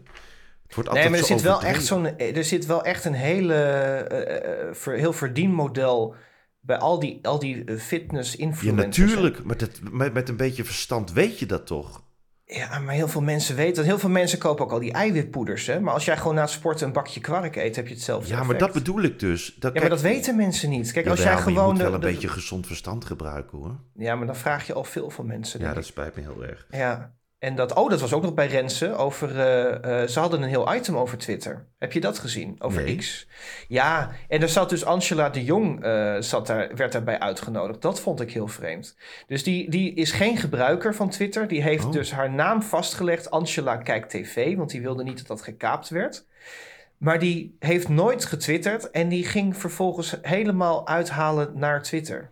[0.64, 3.58] Het wordt nee, maar er zit wel echt zo'n, er zit wel echt een hele
[4.12, 6.16] uh, ver, heel verdienmodel
[6.60, 8.96] bij al die, al die fitness influencers.
[8.96, 12.04] Ja, natuurlijk, het, met, met een beetje verstand weet je dat toch.
[12.48, 13.86] Ja, maar heel veel mensen weten dat.
[13.86, 15.68] Heel veel mensen kopen ook al die eiwitpoeders.
[15.68, 15.80] Hè?
[15.80, 18.28] Maar als jij gewoon na het sporten een bakje kwark eet, heb je hetzelfde.
[18.28, 18.52] Ja, effect.
[18.52, 19.46] maar dat bedoel ik dus.
[19.46, 20.92] Dat, ja, kijk, maar dat weten mensen niet.
[20.92, 21.66] Kijk, ja, als jij gewoon.
[21.66, 23.80] Je moet wel een de, beetje gezond verstand gebruiken hoor.
[23.94, 25.60] Ja, maar dan vraag je al veel van mensen.
[25.60, 26.66] Ja, dat spijt me heel erg.
[26.70, 27.15] Ja.
[27.40, 28.98] En dat, oh, dat was ook nog bij Rensen.
[28.98, 31.68] Over, uh, uh, ze hadden een heel item over Twitter.
[31.78, 32.56] Heb je dat gezien?
[32.60, 32.96] Over nee.
[32.96, 33.28] X.
[33.68, 37.82] Ja, en er zat dus Angela de Jong, uh, zat daar, werd daarbij uitgenodigd.
[37.82, 38.98] Dat vond ik heel vreemd.
[39.28, 41.48] Dus die, die is geen gebruiker van Twitter.
[41.48, 41.92] Die heeft oh.
[41.92, 43.32] dus haar naam vastgelegd.
[43.32, 46.26] Angela kijkt tv, want die wilde niet dat dat gekaapt werd.
[46.98, 48.92] Maar die heeft nooit getwitterd.
[48.92, 52.32] En die ging vervolgens helemaal uithalen naar Twitter.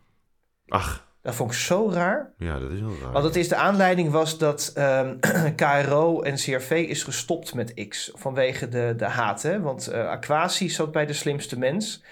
[0.68, 1.12] Ach.
[1.24, 2.34] Dat vond ik zo raar.
[2.38, 3.12] Ja, dat is heel raar.
[3.12, 5.20] Want het is de aanleiding was dat ehm,
[5.56, 9.42] KRO en CRV is gestopt met X vanwege de, de haat.
[9.42, 9.62] Hè?
[9.62, 12.04] Want eh Aquasi zat bij de slimste mens.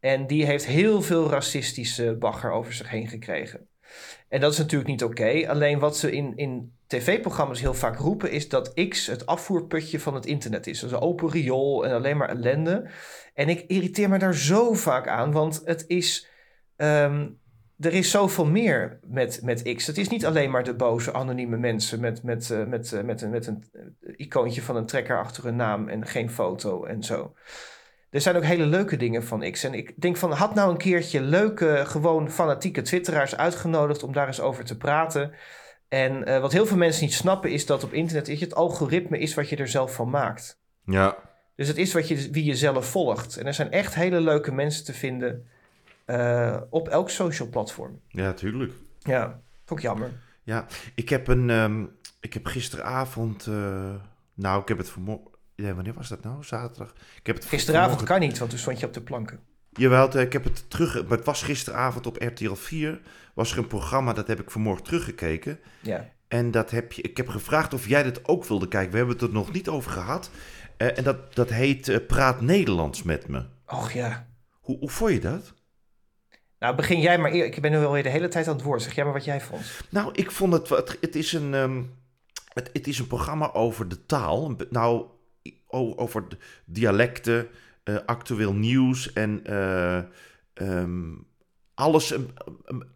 [0.00, 3.68] En die heeft heel veel racistische bagger over zich heen gekregen.
[4.28, 5.48] En dat is natuurlijk niet oké.
[5.48, 8.30] Alleen wat ze in, in tv-programma's heel vaak roepen...
[8.30, 10.80] is dat X het afvoerputje van het internet is.
[10.80, 12.90] Dus een open riool en alleen maar ellende.
[13.34, 16.28] En ik irriteer me daar zo vaak aan, want het is...
[16.76, 17.26] ehm,
[17.80, 19.86] er is zoveel meer met, met X.
[19.86, 23.22] Het is niet alleen maar de boze anonieme mensen met, met, eh, met, eh, met,
[23.22, 27.02] een, met een eh, icoontje van een trekker achter hun naam en geen foto en
[27.02, 27.34] zo.
[28.10, 29.64] Er zijn ook hele leuke dingen van X.
[29.64, 34.26] En ik denk van, had nou een keertje leuke, gewoon fanatieke twitteraars uitgenodigd om daar
[34.26, 35.32] eens over te praten.
[35.88, 39.34] En wat heel veel mensen niet snappen is dat op internet is het algoritme is
[39.34, 40.60] wat je er zelf van maakt.
[40.84, 41.16] Ja,
[41.56, 43.36] Dus het is wat je, wie je zelf volgt.
[43.36, 45.48] En er zijn echt hele leuke mensen te vinden
[46.10, 48.00] eh, op elk social platform.
[48.08, 48.72] ja, tuurlijk.
[48.98, 50.10] Ja, vond ik jammer.
[50.42, 51.50] Ja, ik heb een.
[51.50, 51.84] ehm,
[52.20, 53.46] ik heb gisteravond.
[53.46, 53.94] eh,
[54.34, 55.28] nou, ik heb het vanmorgen.
[55.54, 56.44] Ja, wanneer was dat nou?
[56.44, 56.92] Zaterdag.
[57.16, 59.40] Ik heb het Gisteravond vanmorgen- kan niet, want toen stond je op de planken.
[59.72, 60.94] Jawel, eh, ik heb het terug.
[61.08, 63.00] Maar het was gisteravond op RTL 4.
[63.34, 65.58] Was er een programma, dat heb ik vanmorgen teruggekeken.
[65.80, 66.08] Ja.
[66.28, 68.90] En dat heb je, ik heb gevraagd of jij dat ook wilde kijken.
[68.90, 70.30] We hebben het er nog niet over gehad.
[70.76, 73.44] Eh, en dat, dat heet Praat Nederlands met me.
[73.66, 74.26] Och ja.
[74.60, 75.54] Hoe, hoe vond je dat?
[76.60, 77.32] Nou, begin jij maar.
[77.32, 78.82] Ik ben nu alweer de hele tijd aan het woord.
[78.82, 79.62] Zeg jij maar wat jij vond.
[79.90, 80.68] Nou, ik vond het.
[80.68, 81.82] Het, het, is, een, ehm,
[82.52, 84.56] het, het is een programma over de taal.
[84.70, 85.06] Nou,
[85.96, 86.26] over
[86.64, 87.48] dialecten,
[87.84, 89.96] eh, actueel nieuws en eh,
[90.54, 91.14] ehm,
[91.74, 92.28] alles, em,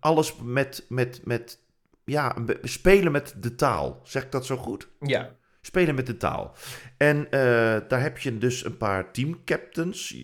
[0.01, 1.59] alles met, met, met.
[2.05, 4.01] Ja, spelen met de taal.
[4.03, 4.89] Zeg ik dat zo goed?
[5.01, 5.37] Ja.
[5.61, 6.55] Spelen met de taal.
[6.97, 7.41] En eh,
[7.89, 10.17] daar heb je dus een paar teamcaptains.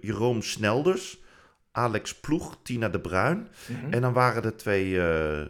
[0.00, 1.21] Jeroen Snelders,
[1.72, 3.48] Alex Ploeg, Tina de Bruin.
[3.68, 3.92] Mhm.
[3.92, 5.46] En dan waren er twee eh,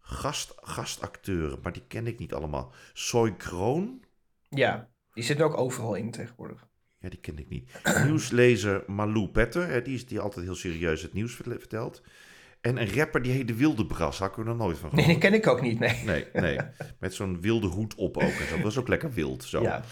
[0.00, 2.72] gast, gastacteuren, maar die ken ik niet allemaal.
[2.92, 4.04] Soy Kroon,
[4.48, 4.88] Ja.
[5.14, 6.66] Die zitten ook overal in tegenwoordig.
[6.98, 7.70] ja, die ken ik niet.
[8.04, 12.02] Nieuwslezer Malou Petter, hè, die, is, die altijd heel serieus het nieuws vertel- vertelt.
[12.60, 15.04] En een rapper die heet de Wilde Bras, had ik er nog nooit van Nee,
[15.04, 15.20] gehoord.
[15.20, 15.78] die ken ik ook niet.
[15.78, 16.02] Nee.
[16.04, 16.58] Nee, nee.
[17.00, 18.54] Met zo'n wilde hoed op ook en zo.
[18.54, 19.44] Dat was ook lekker wild.
[19.44, 19.62] Zo.
[19.62, 19.82] Ja.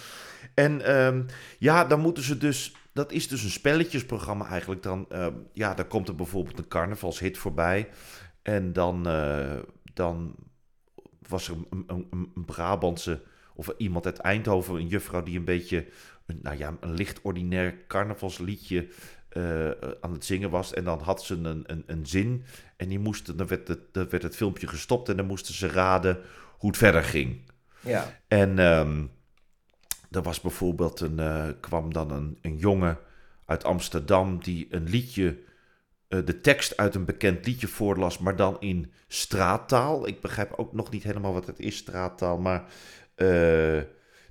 [0.55, 1.23] En ehm,
[1.59, 2.75] ja, dan moeten ze dus.
[2.97, 4.83] Dat is dus een spelletjesprogramma eigenlijk.
[4.83, 7.89] Dan, ehm, ja, dan komt er bijvoorbeeld een carnavalshit voorbij.
[8.43, 9.59] En dan, eh,
[9.95, 10.35] dan
[11.29, 13.23] was er een, een, Brabantse.
[13.55, 15.87] Of iemand uit Eindhoven, een juffrouw die een beetje.
[16.27, 18.89] Een, nou ja, een licht ordinair carnavalsliedje
[19.29, 20.73] eh, aan het zingen was.
[20.73, 22.45] En dan had ze een, een, een zin.
[22.77, 25.09] En die moesten, dan, werd het, dan werd het filmpje gestopt.
[25.09, 26.21] En dan moesten ze raden
[26.59, 27.51] hoe het verder ging.
[27.81, 28.21] Ja.
[28.29, 29.05] En ehm
[30.17, 32.99] er was bijvoorbeeld een, eh, kwam dan een, een jongen
[33.45, 35.39] uit Amsterdam die een liedje,
[36.09, 40.07] eh, de tekst uit een bekend liedje voorlas, maar dan in straattaal.
[40.09, 42.65] Ik begrijp ook nog niet helemaal wat het is, straattaal, maar
[43.15, 43.81] eh,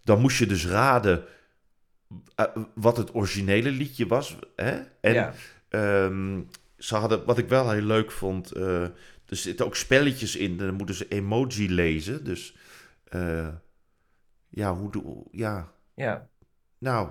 [0.03, 1.23] dan moest je dus raden
[2.73, 4.37] wat het originele liedje was.
[4.55, 4.81] Hè?
[5.01, 5.33] En ja.
[5.69, 6.41] Ehm,
[6.77, 8.91] ze hadden, wat ik wel heel leuk vond, er
[9.25, 10.57] zitten ook spelletjes in.
[10.57, 12.23] Dan moeten ze emoji lezen.
[12.23, 12.55] Dus
[14.49, 16.27] ja, hoe doe, ja, ja.
[16.77, 17.09] nou,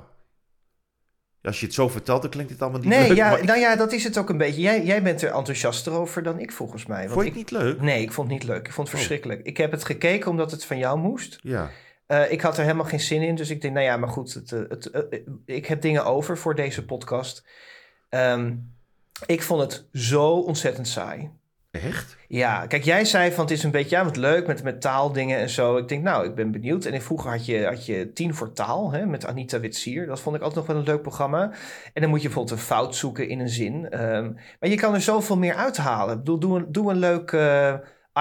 [1.43, 3.17] als je het zo vertelt, dan klinkt het allemaal niet Nee, leuk.
[3.17, 4.61] ja, ik- nou ja, dat is het ook een beetje.
[4.61, 7.01] Jij, jij bent er enthousiaster over dan ik volgens mij.
[7.01, 7.81] Want vond je ik, het niet leuk?
[7.81, 8.67] Nee, ik vond het niet leuk.
[8.67, 9.03] Ik vond het Oh.
[9.03, 9.43] verschrikkelijk.
[9.47, 11.39] Ik heb het gekeken omdat het van jou moest.
[11.43, 11.71] Ja,
[12.07, 13.35] Eh, ik had er helemaal geen zin in.
[13.35, 14.35] Dus ik denk, nou ja, maar goed.
[14.35, 17.47] Het, eh, het, eh, ik heb dingen over voor deze podcast.
[18.09, 18.55] Ehm,
[19.27, 21.31] ik vond het zo ontzettend saai.
[21.75, 22.17] Echt?
[22.29, 25.49] Ja, kijk, jij zei van het is een beetje ja, wat leuk met, taaldingen en
[25.49, 25.77] zo.
[25.77, 26.85] Ik denk, nou, ik ben benieuwd.
[26.85, 30.07] En vroeger had je, had je Tien voor Taal hè, met Anita Witsier.
[30.07, 31.53] Dat vond ik altijd nog wel een leuk programma.
[31.93, 33.91] En dan moet je bijvoorbeeld een fout zoeken in een zin.
[33.91, 36.15] Ehm, maar je kan er zoveel meer uithalen.
[36.15, 37.75] Ik bedoel, doe een, doe een leuk eh,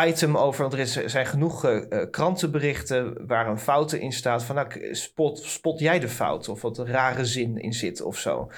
[0.06, 4.44] item over, want er, zijn genoeg eh, eh, krantenberichten waar een fout in staat.
[4.44, 8.18] Van, nou, spot, spot jij de fout of wat een rare zin in zit of
[8.18, 8.52] zo.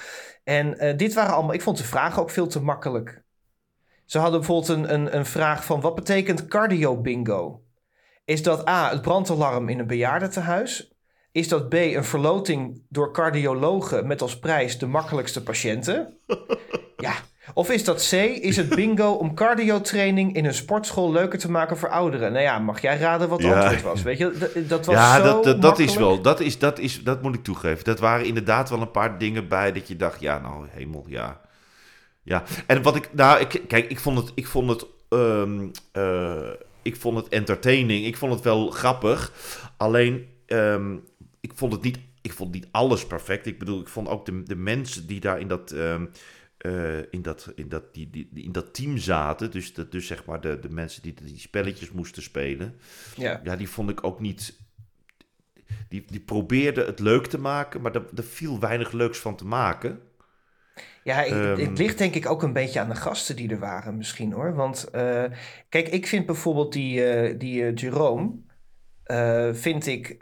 [0.44, 3.24] En dit waren allemaal, ik vond de vragen ook veel te makkelijk.
[4.06, 7.60] Ze hadden bijvoorbeeld een, een, een vraag van wat betekent cardio bingo?
[8.24, 10.92] Is dat A, het brandalarm in een bejaardentehuis?
[11.32, 16.18] Is dat B, een verloting door cardiologen met als prijs de makkelijkste patiënten?
[16.96, 17.12] ja.
[17.54, 21.76] Of is dat C, is het bingo om cardiotraining in een sportschool leuker te maken
[21.76, 22.32] voor ouderen?
[22.32, 23.60] Nou ja, mag jij raden wat het Ja.
[23.60, 24.02] antwoord was?
[24.02, 27.02] Weet je, dat was ja, zo dat, dat, dat is wel, dat, is, dat, is,
[27.02, 27.84] dat moet ik toegeven.
[27.84, 31.40] Dat waren inderdaad wel een paar dingen bij dat je dacht, ja, nou, hemel, ja.
[32.26, 36.50] Ja, en wat ik, nou, ik, kijk, ik vond het, ik vond het, ehm, eh,
[36.82, 38.06] ik vond het entertaining.
[38.06, 39.32] Ik vond het wel grappig.
[39.76, 40.96] Alleen, ehm,
[41.40, 43.46] ik vond het niet, ik vond niet alles perfect.
[43.46, 46.06] Ik bedoel, ik vond ook de, de mensen die daar in dat, ehm,
[46.58, 49.50] eh, in, dat, in, dat, die, die, in dat team zaten.
[49.50, 52.76] Dus, dat, dus zeg maar de, de mensen die die spelletjes moesten spelen.
[53.16, 53.40] Ja.
[53.44, 54.58] Ja, die vond ik ook niet.
[55.88, 60.00] Die, die probeerden het leuk te maken, maar er viel weinig leuks van te maken.
[61.06, 61.60] Ja, ik- Ehm.
[61.68, 64.54] het ligt denk ik ook een beetje aan de gasten die er waren misschien hoor.
[64.54, 65.24] Want eh,
[65.68, 68.32] kijk, ik vind bijvoorbeeld die, eh, die eh, Jerome,
[69.52, 70.16] vind ik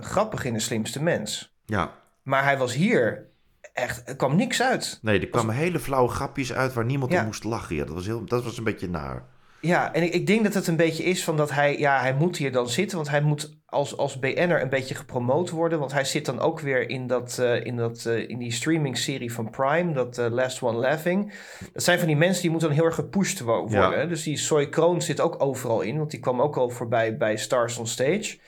[0.00, 1.54] grappig in De Slimste Mens.
[1.64, 3.26] Ja, Maar hij was hier
[3.72, 4.98] echt, er kwam niks uit.
[5.02, 7.20] nee, er kwamen hele flauwe grapjes uit waar niemand Ja.
[7.20, 7.76] om moest lachen.
[7.76, 9.24] Ja, dat, was heel, dat was een beetje naar.
[9.66, 12.14] Ja, en ik, ik denk dat het een beetje is van dat hij, ja, hij
[12.14, 15.92] moet hier dan zitten, want hij moet als, als BN'er een beetje gepromoot worden, want
[15.92, 19.50] hij zit dan ook weer in, dat, eh, in, dat, eh, in die streaming-serie van
[19.50, 21.32] Prime, dat eh, Last One Laughing.
[21.72, 23.98] Dat zijn van die mensen die moeten dan heel erg gepusht wo- worden.
[24.00, 24.04] Ja.
[24.06, 27.36] Dus die Soy Kroon zit ook overal in, want die kwam ook al voorbij bij
[27.36, 28.38] Stars on Stage.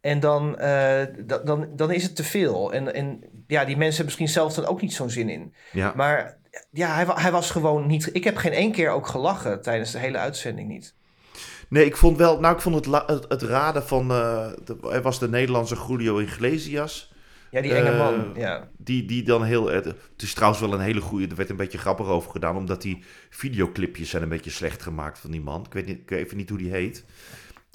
[0.00, 0.52] En dan,
[1.26, 2.72] da- dan, dan is het te veel.
[2.72, 5.54] En, en ja, die mensen hebben misschien zelf dan ook niet zo'n zin in.
[5.72, 6.36] Ja, Maar
[6.70, 8.10] ja, hij, hij was gewoon niet.
[8.12, 10.94] Ik heb geen één keer ook gelachen tijdens de hele uitzending niet.
[11.68, 12.40] nee, ik vond wel.
[12.40, 14.10] Nou, ik vond het, het, het raden van.
[14.10, 17.12] eh, de, er was de Nederlandse Julio Iglesias.
[17.50, 18.32] Ja, die enge Eh, man.
[18.36, 18.68] Ja.
[18.76, 19.70] Die, die dan heel.
[19.72, 21.26] eh, Het is trouwens wel een hele goede.
[21.28, 22.56] Er werd een beetje grappig over gedaan.
[22.56, 25.64] Omdat die videoclipjes zijn een beetje slecht gemaakt van die man.
[25.66, 27.04] Ik weet, niet, ik weet even niet hoe die heet.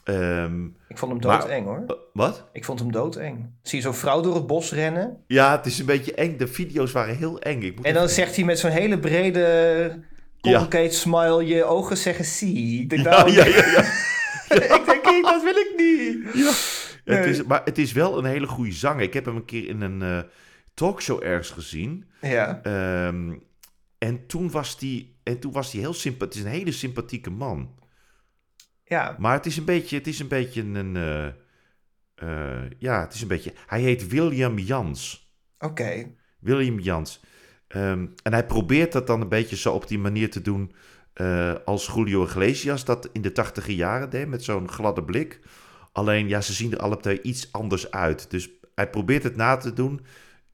[0.03, 1.83] Ehm, Ik vond hem Maar- doodeng hoor.
[1.87, 2.47] eh, wat?
[2.53, 3.49] Ik vond hem doodeng.
[3.61, 5.23] Zie je zo'n vrouw door het bos rennen.
[5.27, 6.37] Ja, het is een beetje eng.
[6.37, 7.61] De video's waren heel eng.
[7.61, 10.03] Ik moet En dan even- zegt hij met zo'n hele brede,
[10.41, 12.81] colgate smile, je ogen zeggen zie.
[12.81, 13.81] Ik denk, Ja, nou, ja, ja, ja.
[14.55, 16.33] ik denk, dat wil ik niet.
[16.33, 16.51] Ja.
[17.15, 19.01] Het is, maar het is wel een hele goede zanger.
[19.01, 20.19] Ik heb hem een keer in een eh,
[20.73, 22.05] talkshow ergens gezien.
[22.21, 23.33] Ja, Ehm,
[23.97, 26.33] en toen was die, en toen was die heel sympathiek.
[26.33, 27.69] Het is een hele sympathieke man.
[28.89, 29.15] Ja.
[29.19, 31.27] Maar het is een beetje, het is een beetje een, eh,
[32.15, 33.53] eh, ja, het is een beetje.
[33.67, 35.31] Hij heet William Jans.
[35.59, 36.11] oké.
[36.39, 37.21] William Jans.
[37.67, 40.71] Ehm, en hij probeert dat dan een beetje zo op die manier te doen
[41.13, 45.39] eh, als Julio Iglesias dat in de tachtige jaren deed, met zo'n gladde blik.
[45.91, 48.31] Alleen, ja, ze zien er alle twee iets anders uit.
[48.31, 50.01] Dus hij probeert het na te doen,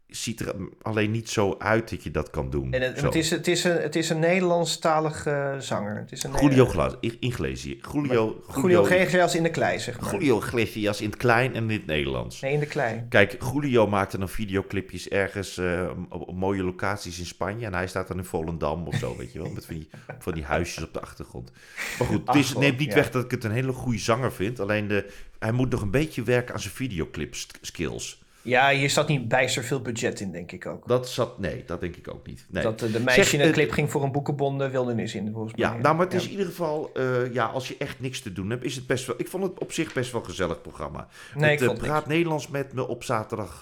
[0.07, 2.73] ziet er alleen niet zo uit dat je dat kan doen.
[2.73, 5.95] En het, het, is, het, is een, het is een Nederlandstalige zanger.
[5.97, 7.77] Het is een Julio Glas, Iglesias.
[7.93, 10.11] Julio, Julio in de klei, zeg maar.
[10.11, 12.41] Julio Iglesias in het klein en in het Nederlands.
[12.41, 13.03] Nee, in de klei.
[13.09, 17.65] Kijk, Julio maakte dan videoclipjes ergens eh, op, op mooie locaties in Spanje.
[17.65, 19.51] En hij staat dan in Volendam of zo, weet je wel.
[19.51, 19.89] Met van die,
[20.19, 21.51] van die huisjes op de achtergrond.
[21.99, 22.95] Maar goed, het is, Ach, neemt niet ja.
[22.95, 24.59] weg dat ik het een hele goede zanger vind.
[24.59, 28.23] Alleen de, hij moet nog een beetje werken aan zijn videoclip sk- skills.
[28.45, 30.87] Ja, hier zat niet bijster veel budget in, denk ik ook.
[30.87, 32.45] Dat zat, nee, dat denk ik ook niet.
[32.49, 32.63] Nee.
[32.63, 35.31] Dat eh, de meisje Zeg, in een eh, clip ging voor een boekenbonde wildernis in,
[35.31, 35.65] volgens mij.
[35.69, 36.25] Ja, nou, maar het is Ja.
[36.25, 39.05] in ieder geval, eh, ja, als je echt niks te doen hebt, is het best
[39.05, 39.15] wel.
[39.19, 41.07] Ik vond het op zich best wel een gezellig programma.
[41.35, 43.59] Nee, ik het, eh, vond Praat Nederlands met me op zaterdag.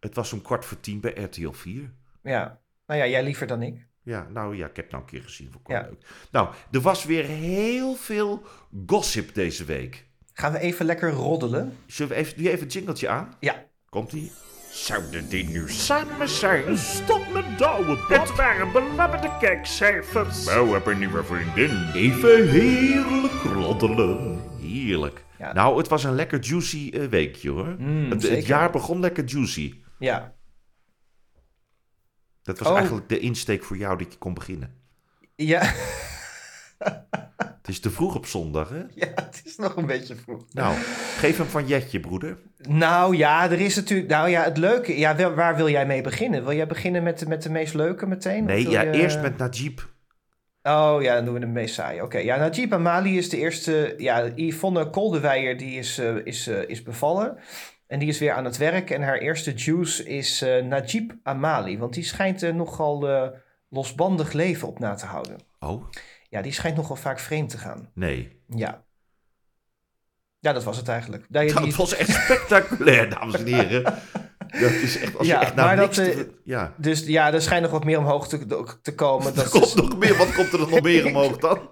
[0.00, 1.92] het was om kwart voor tien bij RTL 4.
[2.22, 2.60] Ja.
[2.86, 3.86] Nou ja, jij liever dan ik.
[4.02, 5.48] Ja, nou ja, ik heb het nou een keer gezien.
[5.52, 5.82] Vond ik Ja.
[5.90, 6.06] leuk.
[6.30, 8.42] Nou, er was weer heel veel
[8.86, 10.06] gossip deze week.
[10.32, 11.76] Gaan we even lekker roddelen?
[11.86, 13.34] Zullen we even, doe je even het jingletje aan?
[13.40, 13.64] Ja.
[13.90, 14.32] Komt-ie?
[14.70, 16.78] Zouden die nu samen zijn?
[16.78, 20.44] Stop met douwen, Het waren belabberde kijkcijfers.
[20.44, 21.90] Wou heb een nieuwe vriendin.
[21.94, 24.40] Even heerlijk roddelen.
[24.60, 25.24] Heerlijk.
[25.38, 25.52] Ja.
[25.52, 27.76] Nou, het was een lekker juicy eh, weekje hoor.
[27.78, 29.82] Mm, het, jaar begon lekker juicy.
[29.98, 30.34] Ja.
[32.42, 32.76] Dat was Oh.
[32.76, 34.74] eigenlijk de insteek voor jou dat je kon beginnen.
[35.36, 35.72] Ja.
[37.70, 38.78] Het is te vroeg op zondag, hè?
[39.04, 40.44] ja, het is nog een beetje vroeg.
[40.52, 40.74] Nou,
[41.18, 42.38] geef hem van Jetje, broeder.
[42.68, 44.08] Nou ja, er is natuurlijk...
[44.08, 44.98] Nou ja, het leuke...
[44.98, 46.44] Ja, waar wil jij mee beginnen?
[46.44, 48.44] Wil jij beginnen met, de- met de meest leuke meteen?
[48.44, 49.80] Nee, ja, je- eerst met Najib.
[50.62, 52.02] Oh ja, dan doen we de meest saai.
[52.02, 53.94] Oké, ja, Najib Amali is de eerste...
[53.98, 57.36] Ja, Yvonne Koldewijer die is, eh, is, eh, is bevallen.
[57.86, 58.90] En die is weer aan het werk.
[58.90, 61.78] En haar eerste juice is eh, Najib Amali.
[61.78, 63.08] Want die schijnt er nogal
[63.68, 65.36] losbandig leven op na te houden.
[65.60, 65.84] Oh,
[66.30, 67.90] Ja, die schijnt nogal vaak vreemd te gaan.
[67.94, 68.42] nee.
[68.46, 68.84] Ja.
[70.38, 71.26] Ja, dat was het eigenlijk.
[71.28, 73.82] Nou, ja, die- het was echt spectaculair, dames en heren.
[74.60, 77.32] Dat is echt, als Ja, je echt naar niks dat, te- eh, Ja, Dus ja,
[77.32, 79.34] er schijnt nog wat meer omhoog te, te komen.
[79.34, 80.16] Dat komt nog meer.
[80.16, 81.70] Wat komt er nog meer omhoog dan?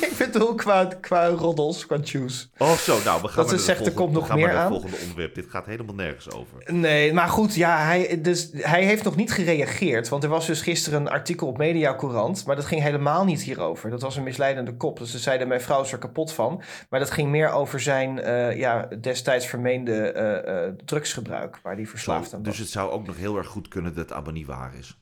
[0.00, 2.46] ik bedoel, qua, qua roddels, qua juice.
[2.58, 4.72] Oh zo, nou, we gaan Dat ze zegt, er volgende- komt nog meer aan.
[4.72, 5.34] het volgende onderwerp.
[5.34, 6.62] Dit gaat helemaal nergens over.
[6.72, 10.08] Nee, maar goed, ja, hij, dus, hij heeft nog niet gereageerd.
[10.08, 12.46] Want er was dus gisteren een artikel op Media Courant.
[12.46, 13.90] Maar dat ging helemaal niet hierover.
[13.90, 14.98] Dat was een misleidende kop.
[14.98, 16.62] Dus ze zeiden, mijn vrouw is er kapot van.
[16.88, 21.58] Maar dat ging meer over zijn eh, ja, destijds vermeende eh, eh, drugsgebruik.
[21.62, 22.48] Waar hij verslaafd aan was.
[22.48, 24.98] dus het zou ook nog heel erg goed kunnen dat het niet waar is.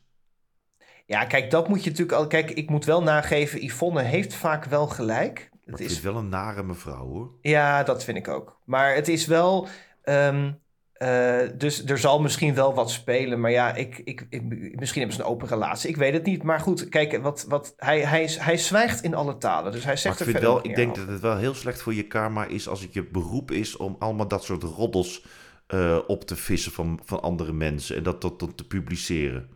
[1.06, 2.26] Ja, kijk, dat moet je natuurlijk al...
[2.26, 5.50] Kijk, ik moet wel nageven, Yvonne heeft vaak wel gelijk.
[5.64, 7.30] Maar Het is wel een nare mevrouw, hoor.
[7.40, 8.60] Ja, dat vind ik ook.
[8.64, 9.68] Maar het is wel.
[10.02, 10.52] ehm,
[10.92, 13.40] Eh, dus er zal misschien wel wat spelen.
[13.40, 14.42] Maar ja, ik, ik, ik,
[14.78, 15.88] misschien hebben ze een open relatie.
[15.88, 16.42] Ik weet het niet.
[16.42, 19.72] Maar goed, kijk, wat, wat, hij, hij, hij zwijgt in alle talen.
[19.72, 21.02] Dus hij Maar zegt ik, er vind wel, ik denk over.
[21.04, 23.96] dat het wel heel slecht voor je karma is als het je beroep is om
[23.98, 25.24] allemaal dat soort roddels
[25.66, 29.48] eh, op te vissen van, van andere mensen en dat tot, tot te publiceren.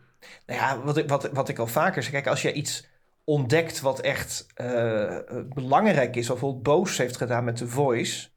[0.46, 2.12] Nou ja, wat ik, wat, wat ik al vaker zeg.
[2.12, 2.88] Kijk, als je iets
[3.24, 5.16] ontdekt wat echt eh,
[5.54, 6.30] belangrijk is...
[6.30, 8.28] of bijvoorbeeld Boos heeft gedaan met The Voice...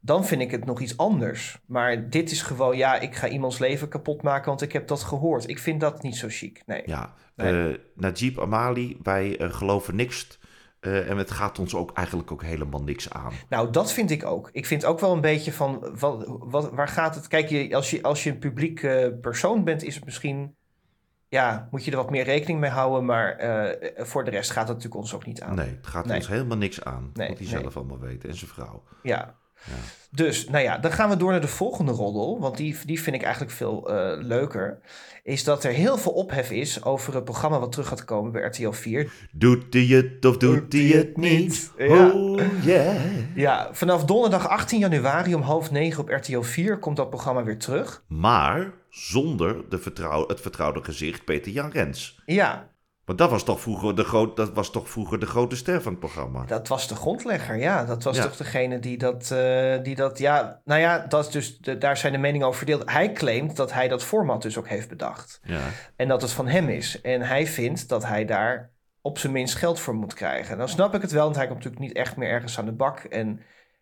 [0.00, 1.58] dan vind ik het nog iets anders.
[1.66, 4.48] Maar dit is gewoon, ja, ik ga iemands leven kapot maken...
[4.48, 5.48] want ik heb dat gehoord.
[5.48, 6.82] Ik vind dat niet zo chic, nee.
[6.86, 7.72] Ja, Nee.
[7.72, 10.38] eh, Najib Amali, wij eh, geloven niks.
[10.80, 13.32] en het gaat ons ook eigenlijk ook helemaal niks aan.
[13.48, 14.48] Nou, dat vind ik ook.
[14.52, 17.28] Ik vind ook wel een beetje van, wat, wat, waar gaat het?
[17.28, 18.80] Kijk, je, als, je, als je een publiek
[19.20, 20.56] persoon bent, is het misschien...
[21.32, 23.04] Ja, moet je er wat meer rekening mee houden.
[23.04, 25.54] Maar eh, voor de rest gaat het natuurlijk ons ook niet aan.
[25.54, 26.16] Nee, het gaat Nee.
[26.16, 27.10] ons helemaal niks aan.
[27.14, 27.60] Nee, moet hij nee.
[27.60, 28.28] zelf allemaal weten.
[28.28, 28.82] En zijn vrouw.
[29.02, 29.34] Ja.
[29.64, 29.72] Ja.
[30.10, 32.40] Dus, nou ja, dan gaan we door naar de volgende roddel.
[32.40, 34.78] Want die, die vind ik eigenlijk veel eh, leuker.
[35.22, 38.42] Is dat er heel veel ophef is over het programma wat terug gaat komen bij
[38.42, 39.12] RTL 4.
[39.32, 41.72] Doet hij het of doet hij het niet?
[41.78, 42.10] Ja.
[42.10, 42.96] Oh yeah.
[43.34, 47.58] Ja, vanaf donderdag 18 januari om half negen op RTL 4 komt dat programma weer
[47.58, 48.02] terug.
[48.06, 52.22] Maar zonder de vertrouw, het vertrouwde gezicht Peter Jan Rens.
[52.26, 52.70] Ja,
[53.04, 55.90] Want dat was, toch vroeger de groot, dat was toch vroeger de grote ster van
[55.92, 56.44] het programma.
[56.44, 57.56] dat was de grondlegger.
[57.56, 58.22] Ja, dat was Ja.
[58.22, 60.18] toch degene die dat, eh, die dat...
[60.18, 62.90] Ja, nou ja, dat is dus, de, daar zijn de meningen over verdeeld.
[62.90, 65.40] Hij claimt dat hij dat format dus ook heeft bedacht.
[65.44, 65.60] Ja.
[65.96, 67.00] En dat het van hem is.
[67.00, 70.58] En hij vindt dat hij daar op zijn minst geld voor moet krijgen.
[70.58, 72.72] Dan snap ik het wel, want hij komt natuurlijk niet echt meer ergens aan de
[72.72, 72.98] bak.
[72.98, 73.40] En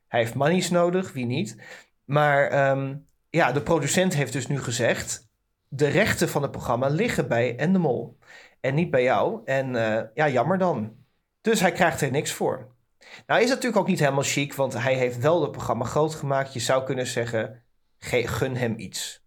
[0.08, 1.56] hij heeft monies nodig, wie niet.
[2.04, 2.94] Maar ehm,
[3.30, 5.28] ja, de producent heeft dus nu gezegd...
[5.68, 8.18] de rechten van het programma liggen bij Endemol.
[8.60, 9.40] En niet bij jou.
[9.44, 10.92] En eh, ja, jammer dan.
[11.40, 12.68] Dus hij krijgt er niks voor.
[13.26, 16.14] Nou is het natuurlijk ook niet helemaal chic, want hij heeft wel het programma groot
[16.14, 16.52] gemaakt.
[16.52, 17.62] Je zou kunnen zeggen,
[17.98, 19.24] ge- gun hem iets.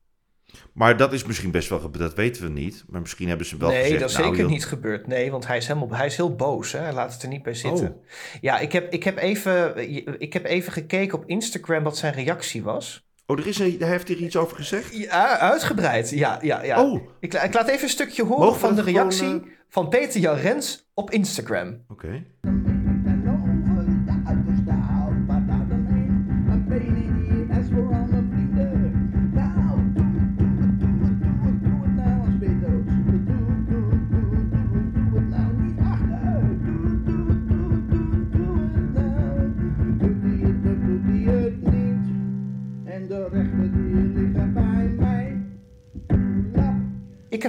[0.74, 2.84] Maar dat is misschien best wel, ge- dat weten we niet.
[2.88, 4.00] Maar misschien hebben ze wel nee, gezegd...
[4.00, 5.08] dat is nou, zeker joh, niet gebeurd.
[5.08, 6.72] Nee, want hij is, helemaal, hij is heel boos.
[6.72, 6.80] Hè?
[6.80, 7.88] Hij laat het er niet bij zitten.
[7.88, 8.04] Oh.
[8.42, 9.78] Ja, ik heb, ik, heb even,
[10.22, 13.08] ik heb even gekeken op Instagram wat zijn reactie was.
[13.26, 14.96] Oh, er is een, hij heeft hier iets over gezegd?
[14.96, 16.10] Ja, uitgebreid.
[16.10, 16.84] Ja, ja, ja.
[16.84, 19.58] Oh, Ik, ik laat even een stukje horen Mogen van de dat gewoon, reactie eh,
[19.70, 21.84] van Peter Jan Rens op Instagram.
[21.88, 22.24] oké.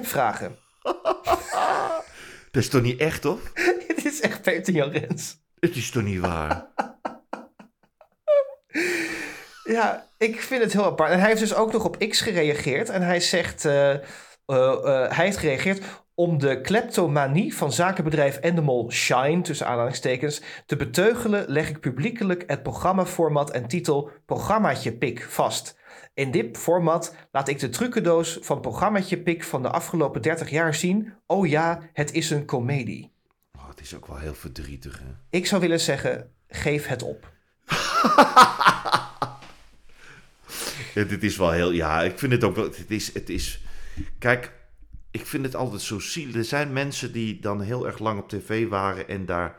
[0.06, 0.58] Vragen.
[2.50, 3.40] Dat is toch niet echt, toch?
[3.88, 5.36] Dit is echt Peter Jan Rens.
[5.60, 6.66] Het is toch niet waar?
[9.64, 11.10] Ja, ik vind het heel apart.
[11.10, 12.88] En hij heeft dus ook nog op X gereageerd.
[12.88, 14.00] En hij zegt, eh, eh,
[14.46, 21.44] eh, hij heeft gereageerd om de kleptomanie van zakenbedrijf Endemol Shine, tussen aanhalingstekens, te beteugelen,
[21.48, 25.78] leg ik publiekelijk het programmaformat en titel Programmaatje Pik vast.
[26.14, 30.74] In dit format laat ik de trucendoos van Programmaatje Pik van de afgelopen 30 jaar
[30.74, 31.14] zien.
[31.26, 33.12] Oh ja, het is een komedie.
[33.57, 35.38] Oh, het is ook wel heel verdrietig, hè?
[35.38, 37.33] Ik zou willen zeggen, geef het op.
[40.94, 41.70] Ja, dit is wel heel...
[41.70, 42.64] Ja, ik vind het ook wel...
[42.64, 43.61] Het is, het is...
[44.18, 44.52] Kijk,
[45.11, 46.35] ik vind het altijd zo zielig.
[46.35, 49.09] Er zijn mensen die dan heel erg lang op tv waren...
[49.09, 49.57] en daar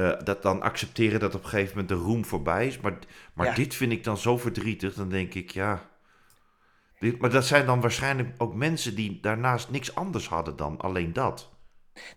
[0.00, 2.80] eh, dat dan accepteren dat op een gegeven moment de roem voorbij is.
[2.80, 2.98] Maar,
[3.34, 3.54] maar Ja.
[3.54, 4.94] dit vind ik dan zo verdrietig.
[4.94, 5.88] Dan denk ik, ja...
[6.98, 11.12] Dit, maar dat zijn dan waarschijnlijk ook mensen die daarnaast niks anders hadden dan alleen
[11.12, 11.50] dat.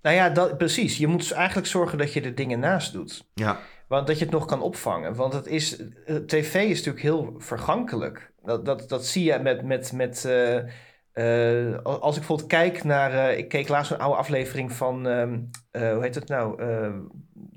[0.02, 0.98] Nou ja, dat, precies.
[0.98, 3.28] Je moet dus eigenlijk zorgen dat je er dingen naast doet.
[3.34, 5.16] Ja, Want dat je het nog kan opvangen.
[5.16, 8.32] Want het is, eh, tv is natuurlijk heel vergankelijk.
[8.44, 9.64] Dat, dat, dat zie je met.
[9.64, 13.34] met, met eh, als ik bijvoorbeeld kijk naar.
[13.34, 15.08] ik keek laatst een oude aflevering van.
[15.08, 15.40] ehm,
[15.72, 16.62] eh, hoe heet het nou?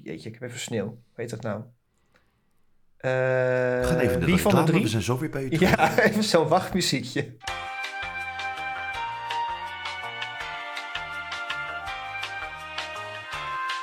[0.06, 0.84] Eh, jeetje, ik heb even sneeuw.
[0.86, 1.60] Hoe heet dat nou?
[2.96, 4.82] Eh, we gaan even naar de wie van de drie?
[4.82, 5.76] We zijn zo weer bij je terug.
[5.76, 7.36] Ja, even zo'n wachtmuziekje.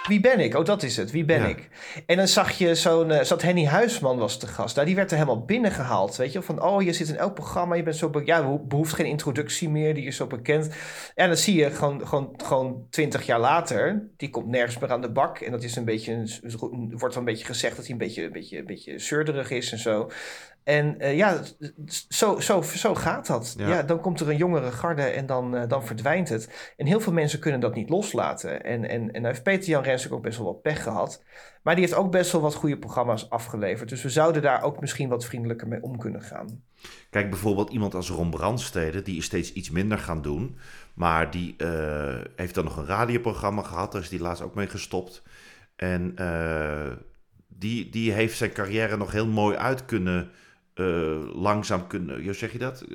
[0.07, 0.55] Wie ben ik?
[0.55, 1.11] Oh, dat is het.
[1.11, 1.47] Wie ben Ja.
[1.47, 1.69] ik?
[2.05, 3.11] En dan zag je zo'n...
[3.11, 4.75] eh, zat Henny Huisman was de gast.
[4.75, 6.41] Nou, die werd er helemaal binnengehaald, weet je.
[6.41, 7.75] Van, oh, je zit in elk programma.
[7.75, 8.11] Je bent zo...
[8.25, 9.93] Ja, beho- behoeft geen introductie meer.
[9.93, 10.69] Die is zo bekend.
[11.15, 14.07] En dan zie je gewoon, gewoon, gewoon twintig jaar later...
[14.17, 15.39] Die komt nergens meer aan de bak.
[15.39, 16.13] En dat is een beetje...
[16.13, 19.49] Een, wordt dan een beetje gezegd dat hij een beetje, een beetje, een beetje zeurderig
[19.49, 20.09] is en zo.
[20.63, 21.41] En eh, ja,
[22.07, 23.53] zo, zo, zo gaat dat.
[23.57, 23.67] Ja.
[23.67, 23.83] Ja.
[23.83, 26.73] dan komt er een jongere garde en dan, eh, dan verdwijnt het.
[26.77, 28.63] En heel veel mensen kunnen dat niet loslaten.
[28.63, 31.23] En, en, en heeft Peter Jan Rens ook best wel wat pech gehad.
[31.63, 33.89] Maar die heeft ook best wel wat goede programma's afgeleverd.
[33.89, 36.63] Dus we zouden daar ook misschien wat vriendelijker mee om kunnen gaan.
[37.09, 40.57] Kijk, bijvoorbeeld iemand als Ron Brandstede, die is steeds iets minder gaan doen.
[40.93, 44.67] Maar die eh, heeft dan nog een radioprogramma gehad, daar is die laatst ook mee
[44.67, 45.23] gestopt.
[45.75, 46.15] En
[47.47, 50.31] die, die heeft zijn carrière nog heel mooi uit kunnen,
[50.73, 52.85] eh, langzaam kunnen, hoe zeg je dat?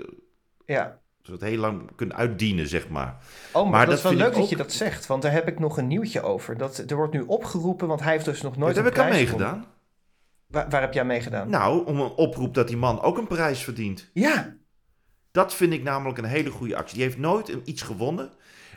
[0.66, 1.00] Ja.
[1.22, 3.16] Zo heel lang kunnen uitdienen, zeg maar.
[3.52, 5.06] Oh, maar, Maar dat, dat is wel leuk dat je dat zegt.
[5.06, 6.56] Want daar heb ik nog een nieuwtje over.
[6.56, 9.10] Dat, er wordt nu opgeroepen, want hij heeft dus nog nooit Wat heb ik aan
[9.10, 9.66] meegedaan?
[10.46, 11.50] Waar, waar heb jij meegedaan?
[11.50, 14.10] Nou, om een oproep dat die man ook een prijs verdient.
[14.12, 14.56] Ja,
[15.30, 16.94] Dat vind ik namelijk een hele goede actie.
[16.94, 18.30] Die heeft nooit iets gewonnen.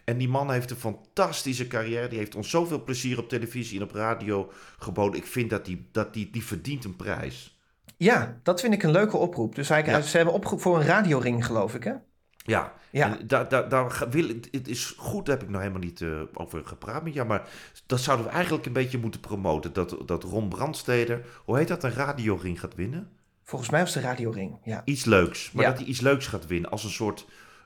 [0.05, 2.07] En die man heeft een fantastische carrière.
[2.07, 5.19] Die heeft ons zoveel plezier op televisie en op radio geboden.
[5.19, 7.60] Ik vind dat die, dat die, die verdient een prijs.
[8.03, 9.55] Ja, dat vind ik een leuke oproep.
[9.55, 10.01] Dus hij, Ja.
[10.01, 11.93] ze hebben opgeroepen voor een radioring, geloof ik, hè?
[12.45, 13.17] Ja, Ja.
[13.25, 16.01] Daar, daar, daar ga- wil, ik- het is goed, daar heb ik nog helemaal niet
[16.01, 17.27] eh, over gepraat met jou.
[17.27, 17.47] Maar
[17.85, 19.73] dat zouden we eigenlijk een beetje moeten promoten.
[19.73, 23.09] Dat, dat Ron Brandsteder, hoe heet dat, een radioring gaat winnen?
[23.43, 24.81] Volgens mij was de radioring, ja.
[24.85, 25.51] Iets leuks.
[25.51, 25.69] Maar Ja.
[25.69, 26.71] dat hij iets leuks gaat winnen.
[26.71, 27.25] Als een soort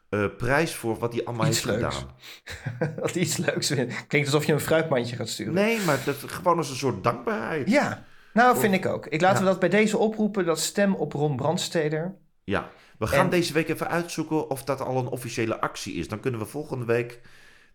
[0.09, 1.95] eh, prijs voor wat hij allemaal Iets heeft leuks.
[2.77, 2.95] gedaan.
[2.99, 4.07] Wat iets leuks vindt.
[4.07, 5.53] Klinkt alsof je een fruitmandje gaat sturen.
[5.53, 7.69] Nee, maar dat, gewoon als een soort dankbaarheid.
[7.69, 8.03] Ja,
[8.36, 9.05] nou vind ik ook.
[9.07, 12.15] Ik laten we dat bij deze oproepen, dat stem op Ron Brandsteder.
[12.43, 16.07] Ja, we gaan En- deze week even uitzoeken of dat al een officiële actie is.
[16.07, 17.21] Dan kunnen we volgende week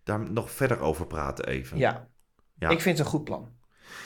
[0.03, 1.79] daar nog verder over praten even.
[1.79, 2.09] Ja,
[2.55, 2.69] Ja.
[2.69, 3.53] ik vind het een goed plan.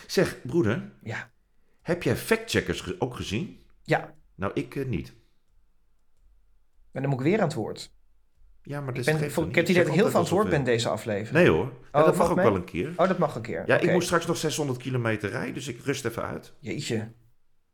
[0.06, 1.30] Zeg, broeder, Ja,
[1.82, 3.66] heb jij factcheckers ook gezien?
[3.82, 4.14] ja.
[4.36, 5.14] Nou, ik eh, niet.
[6.92, 7.92] En dan moet ik weer aan het woord.
[8.66, 10.14] Ja, maar Ik, ben, ik heb het idee dat ik heel zeg veel aan het
[10.14, 11.32] altijd woord ben deze aflevering.
[11.44, 12.44] Nee hoor, Ja, Oh, dat mag ook mee?
[12.44, 12.92] wel een keer.
[12.96, 13.62] Oh, dat mag een keer.
[13.66, 16.52] Ja, ik moet straks nog 600 kilometer rijden, dus ik rust even uit.
[16.58, 17.08] Jeetje,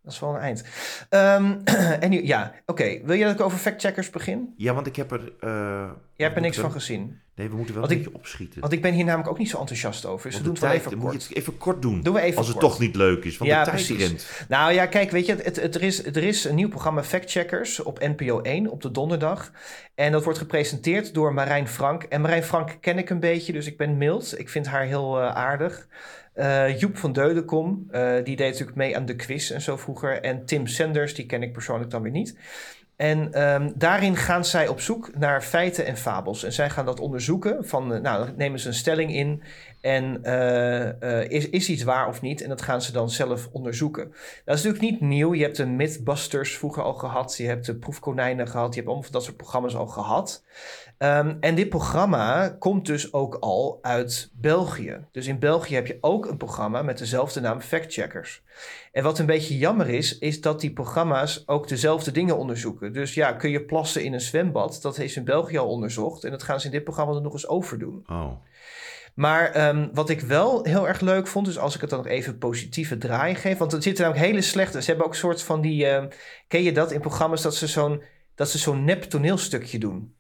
[0.02, 0.64] dat is wel een eind.
[1.08, 1.54] Ehm,
[2.04, 3.00] en nu, ja, oké.
[3.04, 4.54] Wil je dat ik over factcheckers begin?
[4.56, 5.32] Ja, want ik heb er...
[5.40, 7.20] eh, Jij hebt er niks van gezien.
[7.34, 8.60] Nee, we moeten wel Want een ik- beetje opschieten.
[8.60, 10.28] Want ik ben hier namelijk ook niet zo enthousiast over.
[10.30, 11.22] Dus we doen het wel even moet kort.
[11.22, 12.02] je het even kort doen.
[12.02, 12.70] Doen we even als het kort.
[12.70, 14.44] toch niet leuk is, want Ja, de tijd rent.
[14.48, 17.82] Nou ja, kijk, weet je, het, het, er, is, er is een nieuw programma Factcheckers
[17.82, 19.50] op NPO 1 op de donderdag.
[19.94, 22.02] En dat wordt gepresenteerd door Marijn Frank.
[22.02, 24.38] En Marijn Frank ken ik een beetje, dus ik ben mild.
[24.38, 25.86] Ik vind haar heel eh, aardig.
[26.40, 30.20] Eh, Joep van Deudekom, eh, die deed natuurlijk mee aan de quiz en zo vroeger.
[30.20, 32.38] En Tim Sanders, die ken ik persoonlijk dan weer niet.
[32.96, 36.44] En ehm, daarin gaan zij op zoek naar feiten en fabels.
[36.44, 37.64] En zij gaan dat onderzoeken.
[37.68, 39.42] Van, eh, nou, nemen ze een stelling in.
[39.80, 40.22] En
[41.28, 42.42] is, is iets waar of niet?
[42.42, 44.12] En dat gaan ze dan zelf onderzoeken.
[44.44, 45.34] Dat is natuurlijk niet nieuw.
[45.34, 47.36] Je hebt de Mythbusters vroeger al gehad.
[47.36, 48.74] Je hebt de Proefkonijnen gehad.
[48.74, 50.44] Je hebt allemaal dat soort programma's al gehad.
[51.00, 55.06] Ehm, en dit programma komt dus ook al uit België.
[55.12, 58.42] Dus in België heb je ook een programma met dezelfde naam Factcheckers.
[58.92, 62.92] En wat een beetje jammer is, is dat die programma's ook dezelfde dingen onderzoeken.
[62.92, 64.78] Dus ja, kun je plassen in een zwembad?
[64.82, 66.24] Dat is in België al onderzocht.
[66.24, 68.04] En dat gaan ze in dit programma er nog eens overdoen.
[68.06, 68.32] Oh.
[69.14, 72.08] Maar ehm, wat ik wel heel erg leuk vond, dus als ik het dan nog
[72.08, 74.80] even positieve draai geef, want er zitten namelijk hele slechte.
[74.80, 75.86] Ze hebben ook een soort van die.
[75.86, 76.08] ehm,
[76.48, 78.02] ken je dat in programma's dat ze zo'n
[78.34, 80.18] dat ze zo'n nep toneelstukje doen?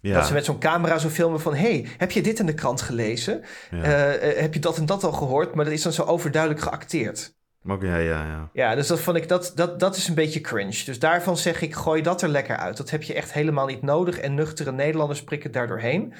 [0.00, 0.14] Ja.
[0.14, 2.80] Dat ze met zo'n camera zo filmen van: hey, heb je dit in de krant
[2.80, 3.44] gelezen?
[3.70, 3.82] ja.
[3.82, 5.54] Eh, eh, heb je dat en dat al gehoord?
[5.54, 7.36] Maar dat is dan zo overduidelijk geacteerd.
[7.66, 8.50] Ook, ja, ja, ja.
[8.52, 10.84] Ja, dus dat vond ik, dat, dat, dat is een beetje cringe.
[10.84, 12.76] Dus daarvan zeg ik, gooi dat er lekker uit.
[12.76, 14.18] Dat heb je echt helemaal niet nodig.
[14.18, 16.12] En nuchtere Nederlanders prikken daar doorheen.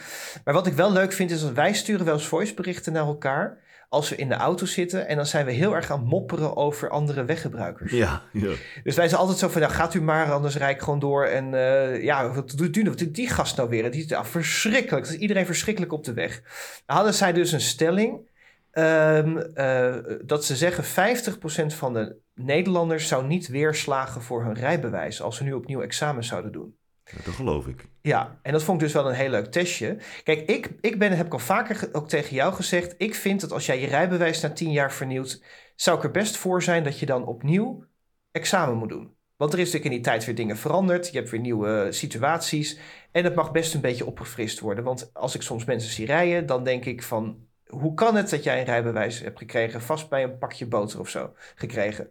[0.45, 3.59] Maar wat ik wel leuk vind, is dat wij sturen wel eens voiceberichten naar elkaar.
[3.89, 5.07] Als we in de auto zitten.
[5.09, 7.93] En dan zijn we heel erg aan mopperen over andere weggebruikers.
[7.93, 8.53] Ja, ja.
[8.83, 11.25] Dus wij zijn altijd zo van, nou, gaat u maar, anders rijd ik gewoon door.
[11.25, 12.91] En eh, ja, wat doet u nou?
[12.91, 13.91] Wat doet die gast nou weer?
[13.91, 15.05] Die is ja, verschrikkelijk.
[15.05, 16.43] Dat is iedereen verschrikkelijk op de weg.
[16.87, 18.27] Dan hadden zij dus een stelling.
[18.71, 25.23] ehm, eh, dat ze zeggen 50% van de Nederlanders zou niet weerslagen voor hun rijbewijs
[25.23, 26.78] als ze nu opnieuw examen zouden doen.
[27.25, 27.85] Dat geloof ik.
[28.03, 29.97] Ja, en dat vond ik dus wel een heel leuk testje.
[30.25, 32.95] Kijk, ik, ik ben, heb ik al vaker ook tegen jou gezegd.
[32.99, 35.43] Ik vind dat als jij je rijbewijs na 10 jaar vernieuwt,
[35.77, 37.85] zou ik er best voor zijn dat je dan opnieuw
[38.31, 39.17] examen moet doen.
[39.37, 41.11] Want er is natuurlijk in die tijd weer dingen veranderd.
[41.11, 42.79] Je hebt weer nieuwe situaties.
[43.13, 44.85] En het mag best een beetje opgefrist worden.
[44.85, 47.47] Want als ik soms mensen zie rijden, dan denk ik van...
[47.69, 49.83] Hoe kan het dat jij een rijbewijs hebt gekregen?
[49.83, 52.11] Vast bij een pakje boter of zo gekregen.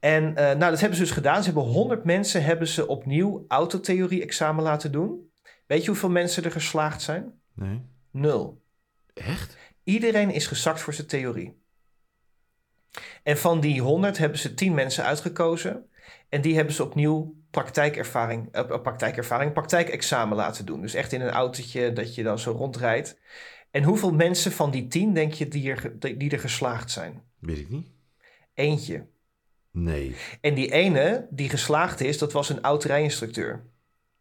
[0.00, 1.38] En eh, nou, dat hebben ze dus gedaan.
[1.38, 5.30] Ze hebben 100 mensen hebben ze opnieuw autotheorie-examen laten doen.
[5.66, 7.40] Weet je hoeveel mensen er geslaagd zijn?
[7.54, 7.82] Nee.
[8.10, 8.62] Nul.
[9.14, 9.56] Echt?
[9.84, 11.64] Iedereen is gezakt voor zijn theorie.
[13.22, 15.90] En van die 100 hebben ze 10 mensen uitgekozen.
[16.28, 20.80] En die hebben ze opnieuw praktijkervaring, eh, praktijkervaring, praktijkexamen laten doen.
[20.80, 23.18] Dus echt in een autootje dat je dan zo rondrijdt.
[23.76, 27.22] En hoeveel mensen van die 10 denk je die er, die er geslaagd zijn?
[27.38, 27.86] Weet ik niet.
[28.54, 29.06] Eentje.
[29.70, 30.16] Nee.
[30.40, 33.66] En die ene die geslaagd is, dat was een oud-rijinstructeur.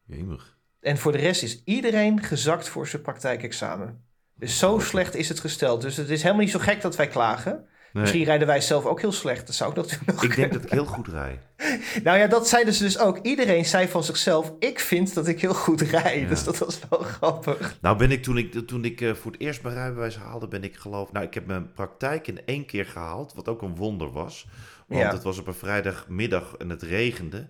[0.05, 0.57] Jemig.
[0.79, 4.05] En voor de rest is iedereen gezakt voor zijn praktijkexamen.
[4.33, 5.81] Dus zo slecht is het gesteld.
[5.81, 7.67] Dus het is helemaal niet zo gek dat wij klagen.
[7.95, 8.03] Nee.
[8.03, 9.45] Misschien rijden wij zelf ook heel slecht.
[9.45, 11.39] Dat zou ik natuurlijk nog Ik denk dat ik heel goed rij.
[12.03, 13.17] Nou ja, dat zeiden ze dus ook.
[13.21, 16.19] Iedereen zei van zichzelf, ik vind dat ik heel goed rij.
[16.19, 16.27] Ja.
[16.27, 17.77] Dus dat was wel grappig.
[17.81, 20.63] Nou ben ik toen ik, toen ik eh, voor het eerst mijn rijbewijs haalde, ben
[20.63, 21.11] ik geloof...
[21.11, 24.47] Nou, ik heb mijn praktijk in één keer gehaald, wat ook een wonder was.
[24.87, 25.11] Want Ja.
[25.11, 27.47] het was op een vrijdagmiddag en het regende.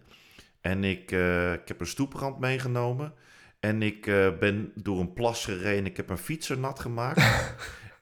[0.61, 3.13] En ik, eh, ik heb een stoeprand meegenomen.
[3.59, 5.85] En ik eh, ben door een plas gereden.
[5.85, 7.23] Ik heb mijn fietser nat gemaakt.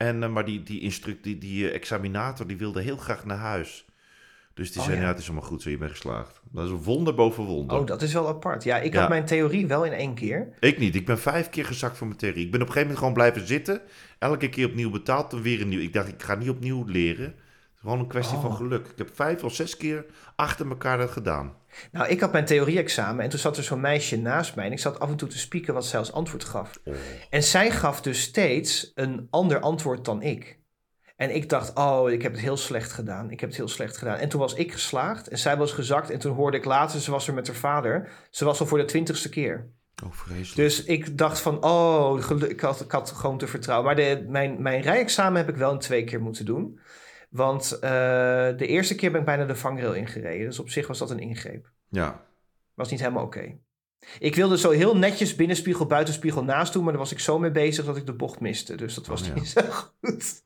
[0.08, 3.38] En, eh, maar die, die, instruct, die, die eh, examinator die wilde heel graag naar
[3.38, 3.86] huis.
[4.54, 5.02] Dus die Oh, zei, ja.
[5.04, 6.42] nou, het is allemaal goed zo, je bent geslaagd.
[6.52, 7.80] Dat is een wonder boven wonder.
[7.80, 8.64] Oh, dat is wel apart.
[8.64, 9.00] Ja, ik Ja.
[9.00, 10.48] had mijn theorie wel in één keer.
[10.60, 10.96] Ik niet.
[10.96, 12.46] Ik ben vijf keer gezakt voor mijn theorie.
[12.46, 13.82] Ik ben op een gegeven moment gewoon blijven zitten.
[14.20, 15.80] Elke keer opnieuw betaald en weer een nieuw.
[15.80, 17.36] Ik dacht, ik ga niet opnieuw leren.
[17.84, 18.56] Gewoon een kwestie van Oh.
[18.56, 18.88] geluk.
[18.88, 20.06] Ik heb vijf of zes keer
[20.36, 21.54] achter elkaar dat gedaan.
[21.92, 24.66] Nou, ik had mijn theorie-examen en toen zat er zo'n meisje naast mij.
[24.66, 26.80] En ik zat af en toe te spieken wat zij als antwoord gaf.
[26.86, 26.94] Oh.
[27.30, 30.60] En zij gaf dus steeds een ander antwoord dan ik.
[31.16, 33.32] En ik dacht, oh, ik heb het heel slecht gedaan.
[33.32, 34.18] Ik heb het heel slecht gedaan.
[34.18, 36.10] En toen was ik geslaagd en zij was gezakt.
[36.10, 38.10] En toen hoorde ik later, ze was er met haar vader.
[38.30, 39.70] Ze was al voor de twintigste keer.
[40.04, 40.56] Oh, vreselijk.
[40.56, 42.20] Dus ik dacht van, oh,
[42.50, 43.86] ik had, ik had gewoon te vertrouwen.
[43.86, 46.80] Maar de, mijn, mijn rijexamen heb ik wel een twee keer moeten doen.
[47.34, 47.90] Want eh,
[48.58, 50.46] de eerste keer ben ik bijna de vangrail ingereden.
[50.46, 51.72] Dus op zich was dat een ingreep.
[51.90, 52.26] Ja.
[52.74, 53.58] Was niet helemaal oké.
[54.20, 56.84] Ik wilde zo heel netjes binnenspiegel, buitenspiegel naast doen.
[56.84, 58.76] Maar daar was ik zo mee bezig dat ik de bocht miste.
[58.76, 59.34] Dus dat was Oh, ja.
[59.34, 60.44] niet zo goed.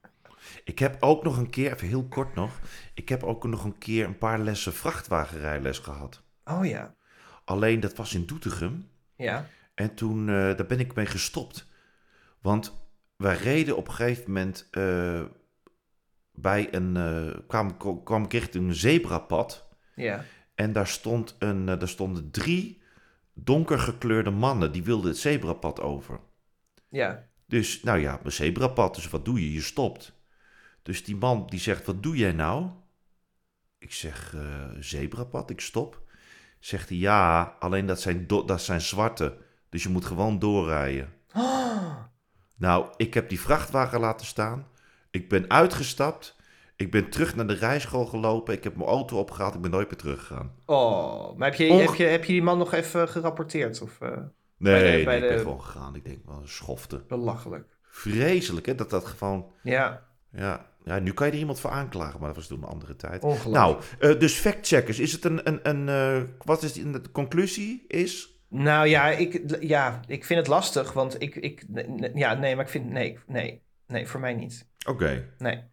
[0.64, 2.60] Ik heb ook nog een keer, even heel kort nog.
[2.94, 6.24] Ik heb ook nog een keer een paar lessen vrachtwagenrijles gehad.
[6.46, 6.96] Oh ja.
[7.46, 8.90] Alleen dat was in Doetinchem.
[9.16, 9.48] Ja.
[9.74, 11.68] En toen, eh, daar ben ik mee gestopt.
[12.42, 15.22] Want wij reden op een gegeven moment eh,
[16.40, 19.68] bij een, eh, kwam, kwam ik richting een zebrapad.
[19.96, 20.26] Ja.
[20.56, 22.82] En daar, stond een, eh, daar stonden drie
[23.34, 24.72] donker gekleurde mannen.
[24.72, 26.20] Die wilden het zebrapad over.
[26.90, 27.28] Ja.
[27.46, 28.96] Dus, nou ja, een zebrapad.
[28.96, 29.54] Dus wat doe je?
[29.54, 30.14] Je stopt.
[30.82, 32.70] Dus die man die zegt, wat doe jij nou?
[33.78, 36.02] Ik zeg, eh, zebrapad, ik stop.
[36.60, 39.38] Zegt hij, ja, alleen dat zijn, dat zijn zwarte.
[39.70, 41.14] Dus je moet gewoon doorrijden.
[42.60, 44.68] Nou, ik heb die vrachtwagen laten staan.
[45.18, 46.36] Ik ben uitgestapt.
[46.76, 48.53] Ik ben terug naar de rijschool gelopen.
[48.53, 49.55] Ik heb mijn auto opgehaald.
[49.55, 50.51] Ik ben nooit meer teruggegaan.
[50.65, 53.82] Oh, maar heb je, Onge- heb je, heb je die man nog even gerapporteerd?
[53.82, 54.24] Of eh, Nee,
[54.57, 55.95] Bij de- nee, ik ben gewoon gegaan.
[55.95, 57.03] Ik denk, wel een schofte.
[57.07, 57.65] belachelijk?
[57.91, 58.76] Vreselijk, hè?
[58.76, 59.45] Dat dat gewoon...
[59.63, 62.68] Ja, Ja, ja, nu kan je er iemand voor aanklagen, maar dat was toen een
[62.70, 63.24] andere tijd.
[63.24, 63.55] ongelooflijk.
[63.99, 64.99] Nou, eh, dus factcheckers.
[64.99, 65.47] Is het een...
[65.47, 67.86] een, een eh, wat is die- de conclusie?
[67.88, 68.36] Is...
[68.49, 71.65] Nou ja, ik, ja, ik vind het lastig, want ik, ik,
[72.13, 74.65] ja, nee, maar ik vind, nee, nee, nee, voor mij niet.
[74.88, 75.34] Oké.
[75.38, 75.64] Nee.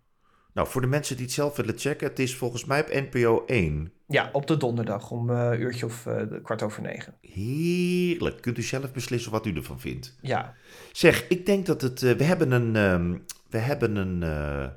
[0.52, 3.44] Nou, voor de mensen die het zelf willen checken, het is volgens mij op NPO
[3.46, 3.92] 1.
[4.06, 7.14] Ja, op de donderdag om eh, een uurtje of eh, kwart over negen.
[7.20, 8.40] Heerlijk.
[8.40, 10.16] Kunt u zelf beslissen wat u ervan vindt.
[10.20, 10.54] Ja,
[10.92, 12.02] Zeg, ik denk dat het...
[12.02, 14.68] eh, we hebben een, ehm, we hebben een, eh,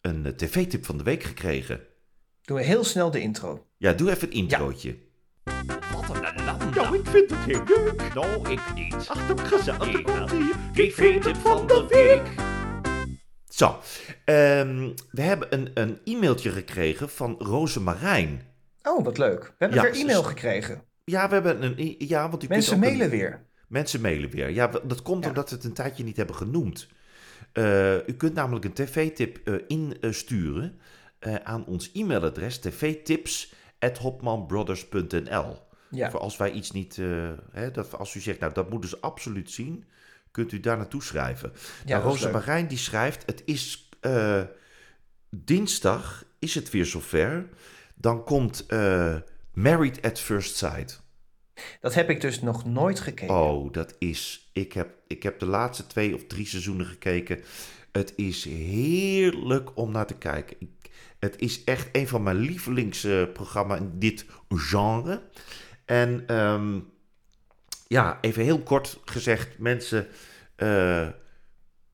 [0.00, 1.80] een eh, tv-tip van de week gekregen.
[2.42, 3.66] doen we heel snel de intro.
[3.76, 4.96] Ja, doe even een introotje.
[5.92, 6.74] Wat een land.
[6.74, 8.14] Nou, ik vind het heel leuk.
[8.14, 8.94] Nou, ik niet.
[9.08, 10.02] Ach, dat gezellig.
[10.02, 10.52] Komt ie.
[10.72, 12.43] TV-tip van de week.
[13.54, 13.78] Zo,
[14.24, 18.42] ehm, we hebben een, een e-mailtje gekregen van Rosemarijn.
[18.82, 19.42] Oh, wat leuk.
[19.42, 20.82] We hebben Ja, weer e-mail gekregen.
[21.04, 21.74] Ja, we hebben een...
[21.76, 23.46] e- Ja, want u Mensen mailen een- weer.
[23.68, 24.50] Mensen mailen weer.
[24.50, 25.28] Ja, dat komt Ja.
[25.28, 26.88] omdat we het een tijdje niet hebben genoemd.
[27.52, 29.54] Eh, u kunt namelijk een tv-tip eh,
[30.00, 30.78] insturen
[31.18, 35.56] eh, aan ons e-mailadres tvtips.hopmanbrothers.nl.
[35.90, 36.96] Ja, Voor als wij iets niet...
[37.52, 39.84] hè, dat, als u zegt, nou, dat moeten ze absoluut zien,
[40.34, 41.52] kunt u daar naartoe schrijven.
[41.84, 42.30] ja nou, Rosa.
[42.30, 44.42] Marijn die schrijft, het is eh,
[45.30, 47.48] dinsdag, is het weer zover.
[47.94, 49.16] Dan komt eh,
[49.52, 51.02] Married at First Sight.
[51.80, 53.34] Dat heb ik dus nog nooit gekeken.
[53.34, 54.50] Oh, dat is.
[54.52, 57.42] Ik heb, ik heb de laatste twee of drie seizoenen gekeken.
[57.92, 60.56] Het is heerlijk om naar te kijken.
[60.58, 65.22] Ik, het is echt een van mijn lievelingsprogramma's in dit genre.
[65.84, 66.78] En ehm,
[67.86, 70.06] ja, even heel kort gezegd: mensen
[70.56, 71.08] eh,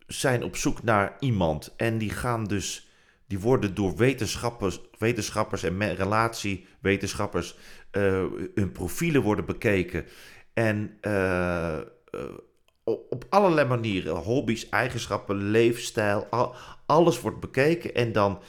[0.06, 1.74] zijn op zoek naar iemand.
[1.76, 2.88] En die gaan dus.
[3.26, 7.56] Die worden door wetenschappers, wetenschappers en relatiewetenschappers.
[7.90, 8.24] eh,
[8.54, 10.04] hun profielen worden bekeken.
[10.52, 11.78] En eh,
[12.84, 16.54] op, allerlei manieren, hobby's, eigenschappen, leefstijl, al-
[16.86, 17.94] alles wordt bekeken.
[17.94, 18.42] En dan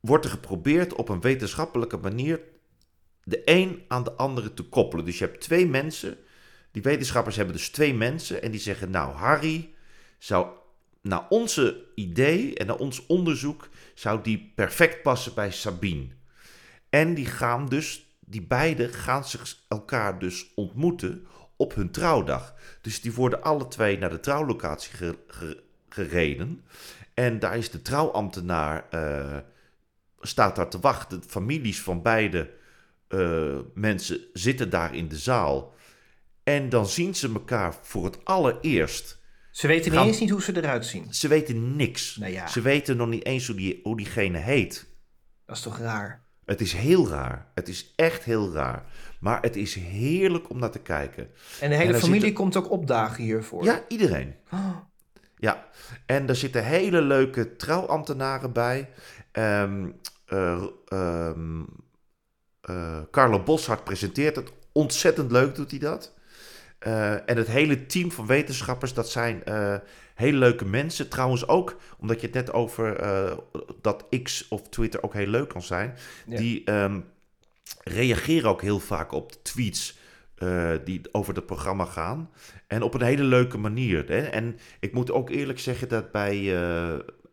[0.00, 2.40] wordt er geprobeerd op een wetenschappelijke manier
[3.24, 5.04] de een aan de andere te koppelen.
[5.04, 6.16] Dus je hebt twee mensen,
[6.70, 9.74] die wetenschappers hebben dus twee mensen en die zeggen, nou Harry
[10.18, 10.46] zou
[11.02, 16.08] naar onze idee en naar ons onderzoek, zou die perfect passen bij Sabine.
[16.88, 22.54] En die gaan dus, die beiden gaan zich elkaar dus ontmoeten op hun trouwdag.
[22.80, 26.64] Dus die worden alle twee naar de trouwlocatie ge- ge- gereden.
[27.14, 29.36] En daar is de trouwambtenaar, eh,
[30.20, 31.20] staat daar te wachten.
[31.20, 32.50] De families van beide
[33.08, 35.74] eh, mensen zitten daar in de zaal.
[36.44, 39.18] En dan zien ze elkaar voor het allereerst.
[39.50, 41.14] Ze weten Gaan- niet eens niet hoe ze eruit zien.
[41.14, 42.16] Ze weten niks.
[42.16, 42.46] Nou ja.
[42.46, 44.88] Ze weten nog niet eens hoe, die, hoe diegene heet.
[45.46, 46.24] Dat is toch raar?
[46.44, 47.50] Het is heel raar.
[47.54, 48.84] Het is echt heel raar.
[49.20, 51.30] Maar het is heerlijk om naar te kijken.
[51.60, 53.64] En de hele familie zit komt ook opdagen hiervoor.
[53.64, 54.34] Ja, iedereen.
[54.52, 54.76] Oh,
[55.36, 55.66] Ja,
[56.06, 58.88] en er zitten hele leuke trouwambtenaren bij.
[59.32, 59.88] Ehm
[60.30, 61.62] eh, ehm,
[62.60, 64.52] eh, Carlo Boshart presenteert het.
[64.72, 66.14] Ontzettend leuk doet hij dat.
[66.80, 69.76] Eh, en het hele team van wetenschappers, dat zijn eh,
[70.14, 71.08] hele leuke mensen.
[71.08, 73.36] Trouwens ook, omdat je het net over eh,
[73.80, 75.94] dat X of Twitter ook heel leuk kan zijn.
[76.26, 76.36] Ja.
[76.36, 77.00] Die ehm,
[77.82, 79.98] reageren ook heel vaak op de tweets
[80.84, 82.30] die over het programma gaan.
[82.66, 84.08] En op een hele leuke manier.
[84.08, 84.20] Hè?
[84.20, 86.36] En ik moet ook eerlijk zeggen dat bij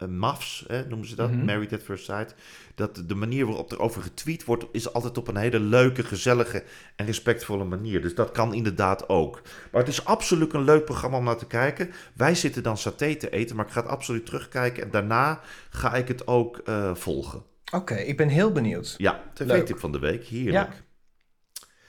[0.05, 1.45] MAFs, hè, noemen ze dat, Mhm.
[1.45, 2.35] Married at First Sight,
[2.75, 6.63] dat de manier waarop er over getweet wordt, is altijd op een hele leuke, gezellige
[6.95, 8.01] en respectvolle manier.
[8.01, 9.41] Dus dat kan inderdaad ook.
[9.71, 11.91] Maar het is absoluut een leuk programma om naar te kijken.
[12.13, 14.83] Wij zitten dan saté te eten, maar ik ga het absoluut terugkijken.
[14.83, 17.43] En daarna ga ik het ook eh, volgen.
[17.73, 18.95] Oké, ik ben heel benieuwd.
[18.97, 20.25] Ja, tv-tip van de week.
[20.25, 20.53] Heerlijk.
[20.73, 20.85] Ja.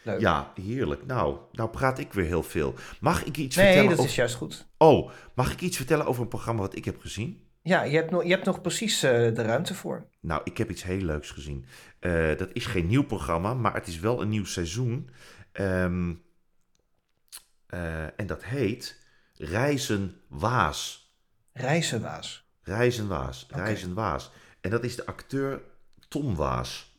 [0.02, 0.20] Leuk.
[0.20, 1.06] Ja, heerlijk.
[1.06, 2.74] Nou, nou praat ik weer heel veel.
[3.00, 4.11] Mag ik iets nee, vertellen dat over...
[4.11, 4.66] is juist goed.
[4.78, 7.46] Oh, mag ik iets vertellen over een programma wat ik heb gezien?
[7.68, 10.06] Ja, je hebt nog, je hebt nog precies eh, de ruimte voor.
[10.20, 11.64] Nou, ik heb iets heel leuks gezien.
[11.98, 15.10] Eh, dat is geen nieuw programma, maar het is wel een nieuw seizoen.
[15.52, 16.14] Ehm,
[17.66, 18.98] eh, en dat heet
[19.34, 21.12] Reizen Waas.
[22.62, 23.46] Reizen Waas.
[23.50, 23.62] Oké.
[23.62, 24.30] Reizen Waas.
[24.60, 25.60] En dat is de acteur
[26.08, 26.96] Tom Waas.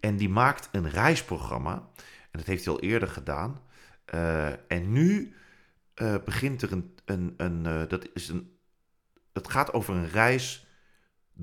[0.00, 1.74] En die maakt een reisprogramma.
[2.30, 3.60] En dat heeft hij al eerder gedaan.
[4.68, 5.34] En nu
[6.24, 6.94] begint er een.
[7.04, 8.57] een, een dat is een.
[9.38, 10.66] Het gaat over een reis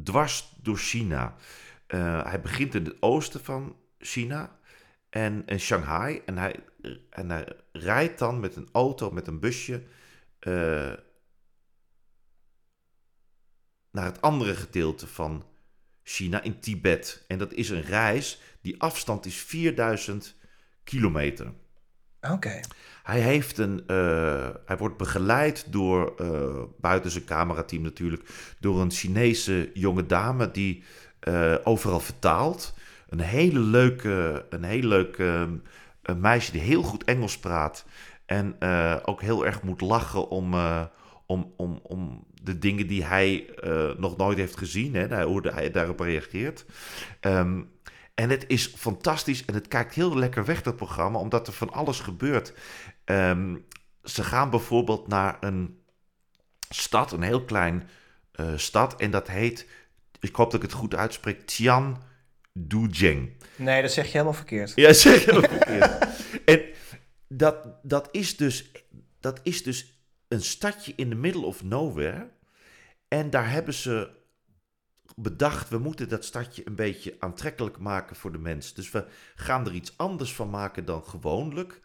[0.04, 1.36] dwars door China.
[1.88, 4.60] Eh, hij begint in het oosten van China
[5.10, 6.22] en in Shanghai.
[6.26, 6.64] En hij,
[7.10, 9.84] en hij rijdt dan met een auto, met een busje.
[10.40, 10.94] eh,
[13.92, 15.46] naar het andere gedeelte van
[16.04, 17.24] China in Tibet.
[17.28, 20.36] En dat is een reis, die afstand is 4000
[20.84, 21.54] kilometer.
[22.22, 22.60] Oké.
[23.06, 28.24] Hij, heeft een, eh, hij wordt begeleid door, eh, buiten zijn camerateam natuurlijk,
[28.60, 30.84] door een Chinese jonge dame die
[31.20, 32.74] eh, overal vertaalt.
[33.10, 35.48] Een hele leuke, een hele leuke
[36.02, 37.86] een meisje die heel goed Engels praat.
[38.26, 38.56] En
[39.06, 40.54] ook heel erg moet lachen om,
[41.26, 43.50] om, om, om de dingen die hij
[43.98, 44.96] nog nooit heeft gezien.
[44.96, 46.66] Hè, hoe hij daarop reageert.
[47.20, 47.62] Ehm,
[48.16, 51.72] en het is fantastisch en het kijkt heel lekker weg, dat programma, omdat er van
[51.72, 52.54] alles gebeurt.
[53.04, 53.56] Ehm,
[54.04, 55.80] ze gaan bijvoorbeeld naar een
[56.70, 57.90] stad, een heel klein
[58.32, 59.68] eh, stad, en dat heet,
[60.20, 62.02] ik hoop dat ik het goed uitspreek, Tian
[62.54, 63.32] Dujeng.
[63.56, 64.72] Nee, dat zeg je helemaal verkeerd.
[64.76, 66.08] Ja, zeg je dat verkeerd.
[66.46, 66.62] En
[67.28, 68.72] dat, dat, is dus,
[69.20, 72.30] dat is dus een stadje in the middle of nowhere.
[73.08, 74.10] En daar hebben ze
[75.16, 78.76] bedacht, we moeten dat stadje een beetje aantrekkelijk maken voor de mensen.
[78.76, 79.06] Dus we
[79.36, 81.82] gaan er iets anders van maken dan gewoonlijk.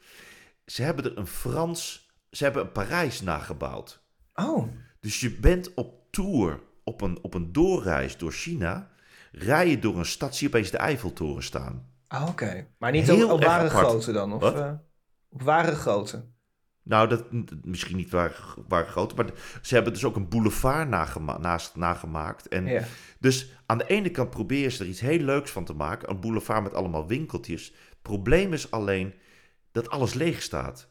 [0.66, 4.02] Ze hebben er een Frans, ze hebben een Parijs nagebouwd.
[4.34, 4.68] Oh,
[5.00, 8.90] Dus je bent op tour, op een, op een doorreis door China,
[9.32, 11.92] rij je door een stad, zie je opeens de Eiffeltoren staan.
[12.06, 12.66] ah, oké.
[12.78, 14.32] Maar niet Heel op, op erg ware grootte dan?
[14.32, 14.72] Of, eh,
[15.28, 16.24] op ware grootte?
[16.90, 17.24] Nou, dat,
[17.64, 19.26] misschien niet waar, waar groot, maar
[19.62, 22.48] ze hebben dus ook een boulevard nagema naast, nagemaakt.
[22.48, 22.84] En Ja.
[23.18, 26.10] Dus aan de ene kant proberen ze er iets heel leuks van te maken.
[26.10, 27.64] Een boulevard met allemaal winkeltjes.
[27.88, 29.14] Het probleem is alleen
[29.72, 30.88] dat alles leeg staat.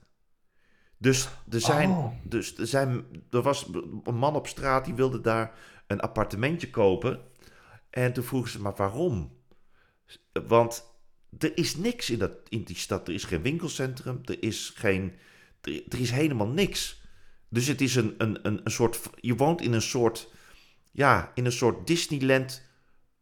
[0.97, 2.14] Dus er, zijn, Oh.
[2.24, 3.70] dus er, zijn, er was
[4.04, 5.54] een man op straat die wilde daar
[5.88, 7.20] een appartementje kopen.
[7.89, 9.38] En toen vroegen ze, maar waarom?
[10.47, 10.84] Want
[11.38, 13.08] er is niks in, dat, in die stad.
[13.08, 15.14] Er is geen winkelcentrum, er is, geen,
[15.62, 17.01] er, er is helemaal niks.
[17.49, 18.99] Dus het is een, een, een, een soort...
[19.16, 20.32] Je woont in een soort...
[20.91, 22.64] Ja, in een soort Disneyland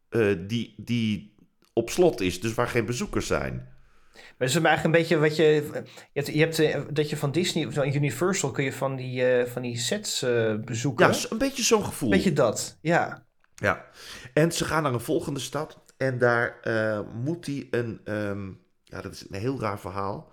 [0.09, 1.35] eh, die, die
[1.73, 2.41] op slot is.
[2.41, 3.75] Dus waar geen bezoekers zijn.
[4.17, 5.43] Maar het is eigenlijk een beetje wat je...
[6.13, 8.95] Je hebt, je hebt eh, dat je van Disney of van Universal kun je van
[8.95, 11.07] die, eh, van die sets eh, bezoeken.
[11.07, 12.09] Ja, een beetje zo'n gevoel.
[12.09, 13.25] Beetje dat, ja.
[13.55, 13.85] Ja,
[14.33, 16.59] en ze gaan naar een volgende stad en daar
[17.13, 18.47] moet hij een, ehm,
[18.83, 20.31] ja, dat is een heel raar verhaal.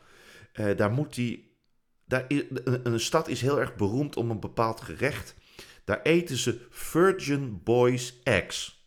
[0.77, 1.45] Daar moet hij,
[2.07, 5.35] daar i- een, stad is heel erg beroemd om een bepaald gerecht.
[5.85, 8.87] Daar eten ze Virgin Boys Eggs.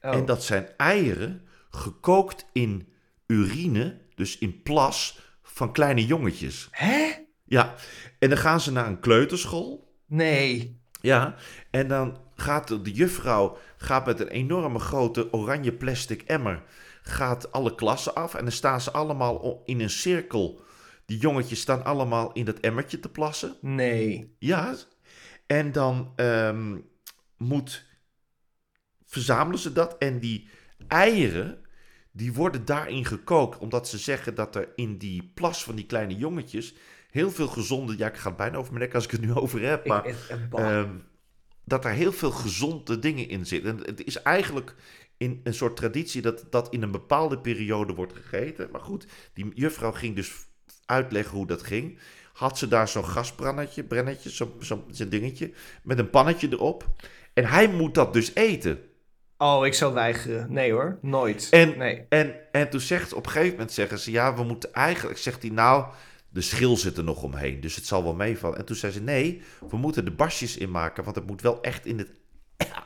[0.00, 0.14] Oh.
[0.14, 2.88] En dat zijn eieren gekookt in
[3.26, 6.68] urine, dus in plas van kleine jongetjes.
[6.70, 7.12] Hè?
[7.44, 7.74] Ja,
[8.18, 9.96] en dan gaan ze naar een kleuterschool.
[10.06, 10.80] Nee.
[11.00, 11.34] Ja,
[11.70, 16.62] en dan gaat de, juffrouw gaat met een enorme grote oranje plastic emmer
[17.02, 20.60] gaat alle klassen af en dan staan ze allemaal in een cirkel.
[21.12, 23.56] Die jongetjes staan allemaal in dat emmertje te plassen.
[23.60, 24.36] Nee.
[24.38, 24.76] Ja,
[25.46, 26.78] en dan ehm,
[27.36, 27.86] moet
[29.04, 30.48] verzamelen ze dat en die
[30.88, 31.58] eieren
[32.12, 36.16] die worden daarin gekookt omdat ze zeggen dat er in die plas van die kleine
[36.16, 36.74] jongetjes
[37.10, 39.34] heel veel gezonde ja ik ga het bijna over mijn nek als ik het nu
[39.34, 40.14] over heb maar.
[40.50, 40.98] Ehm,
[41.64, 43.78] dat er heel veel gezonde dingen in zitten.
[43.78, 44.74] En het is eigenlijk
[45.16, 48.68] in een soort traditie dat dat in een bepaalde periode wordt gegeten.
[48.70, 50.50] Maar goed, die juffrouw ging dus
[50.86, 51.98] uitleggen hoe dat ging.
[52.32, 55.52] Had ze daar zo'n gasbrannetje, brennetje, zo'n zo, zo'n dingetje,
[55.82, 56.86] met een pannetje erop.
[57.34, 58.78] En hij moet dat dus eten.
[59.38, 60.52] oh, ik zou weigeren.
[60.52, 61.48] Nee hoor, nooit.
[61.50, 62.04] En, Nee.
[62.08, 65.18] en, en toen zegt ze, op een gegeven moment zeggen ze, ja, we moeten eigenlijk,
[65.18, 65.84] zegt hij nou,
[66.28, 68.58] de schil zit er nog omheen, dus het zal wel meevallen.
[68.58, 71.86] En toen zei ze, nee, we moeten de basjes inmaken, want het moet wel echt
[71.86, 72.08] in het,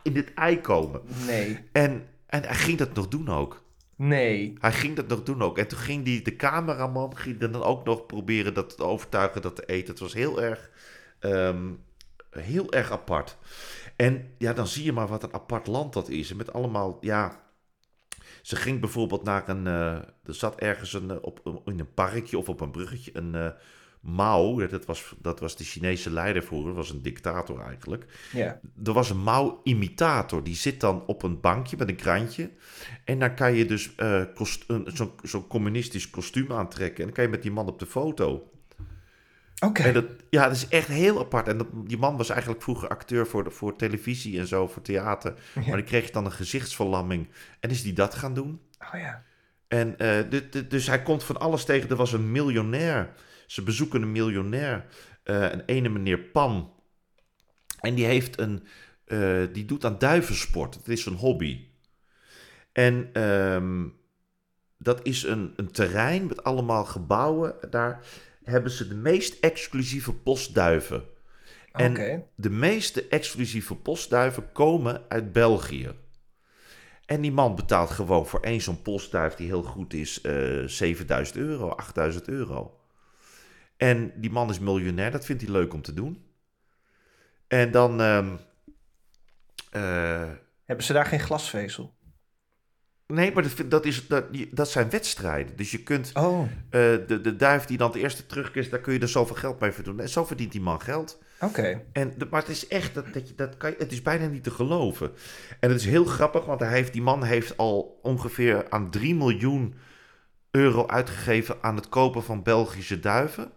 [0.03, 1.01] in het ei komen.
[1.27, 1.59] Nee.
[1.73, 3.65] En, en hij ging dat nog doen ook.
[3.97, 4.55] Nee.
[4.59, 5.59] Hij ging dat nog doen ook.
[5.59, 9.57] En toen ging die, de cameraman ging dan ook nog proberen dat te overtuigen dat
[9.57, 9.91] te eten.
[9.91, 10.71] Het was heel erg,
[11.19, 11.73] ehm,
[12.31, 13.37] heel erg apart.
[13.97, 16.31] En ja, dan zie je maar wat een apart land dat is.
[16.31, 17.45] En met allemaal, ja...
[18.43, 19.67] Ze ging bijvoorbeeld naar een...
[19.67, 19.93] eh,
[20.25, 23.51] er zat ergens een, eh, op, in een parkje of op een bruggetje een eh
[24.07, 24.67] Mao.
[24.67, 26.75] Dat was, dat was de Chinese leider vroeger.
[26.75, 28.61] Was een dictator eigenlijk Ja.
[28.85, 30.43] er was een Mao-imitator.
[30.45, 32.51] Die zit dan op een bankje met een krantje.
[33.05, 34.87] En dan kan je dus een-
[35.23, 36.99] zo'n communistisch kostuum aantrekken.
[36.99, 38.51] En dan kan je met die man op de foto.
[39.65, 39.83] Oké.
[39.83, 41.49] En dat, ja, dat is echt heel apart.
[41.49, 44.83] En dat, die man was eigenlijk vroeger acteur voor, de, voor televisie en zo, voor
[44.83, 45.35] theater.
[45.67, 47.29] Maar die kreeg dan een gezichtsverlamming.
[47.61, 48.61] En is die dat gaan doen?
[48.95, 49.23] Oh ja.
[49.69, 51.91] En eh, dus hij komt van alles tegen.
[51.91, 53.13] Er was een miljonair.
[53.47, 54.85] Ze bezoeken een miljonair.
[55.23, 56.73] eh, een ene meneer Pan.
[57.81, 58.67] En die heeft een.
[59.05, 60.75] eh, die doet aan duivensport.
[60.75, 61.67] Het is een hobby.
[62.73, 63.87] En ehm,
[64.79, 67.55] dat is een, een terrein met allemaal gebouwen.
[67.71, 68.05] Daar
[68.45, 71.03] hebben ze de meest exclusieve postduiven.
[71.73, 71.95] En
[72.35, 75.91] de meeste exclusieve postduiven komen uit België.
[77.07, 81.37] En die man betaalt gewoon voor één zo'n postduif die heel goed is, eh 7000
[81.37, 82.76] euro, 8000 euro.
[83.77, 86.25] En die man is miljonair, dat vindt hij leuk om te doen.
[87.49, 88.01] En dan.
[88.01, 88.37] ehm,
[89.71, 90.31] eh,
[90.65, 91.95] Hebben ze daar geen glasvezel?
[93.07, 95.57] nee, maar dat, dat, is, dat, dat zijn wedstrijden.
[95.57, 96.11] Dus je kunt.
[96.15, 96.41] Oh.
[96.43, 96.49] eh,
[97.07, 99.73] de, de duif die dan de eerste terugkist, daar kun je er zoveel geld mee
[99.73, 100.01] verdoen.
[100.01, 101.23] En zo verdient die man geld.
[101.41, 101.83] Oké.
[101.93, 104.43] En, maar het is echt, dat, dat, je, dat kan je, het is bijna niet
[104.45, 105.13] te geloven.
[105.61, 109.15] En het is heel grappig, want hij heeft, die man heeft al ongeveer aan 3
[109.15, 109.75] miljoen
[110.51, 113.51] euro uitgegeven aan het kopen van Belgische duiven.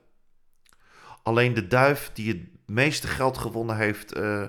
[1.24, 4.44] Alleen de duif die het meeste geld gewonnen heeft eh,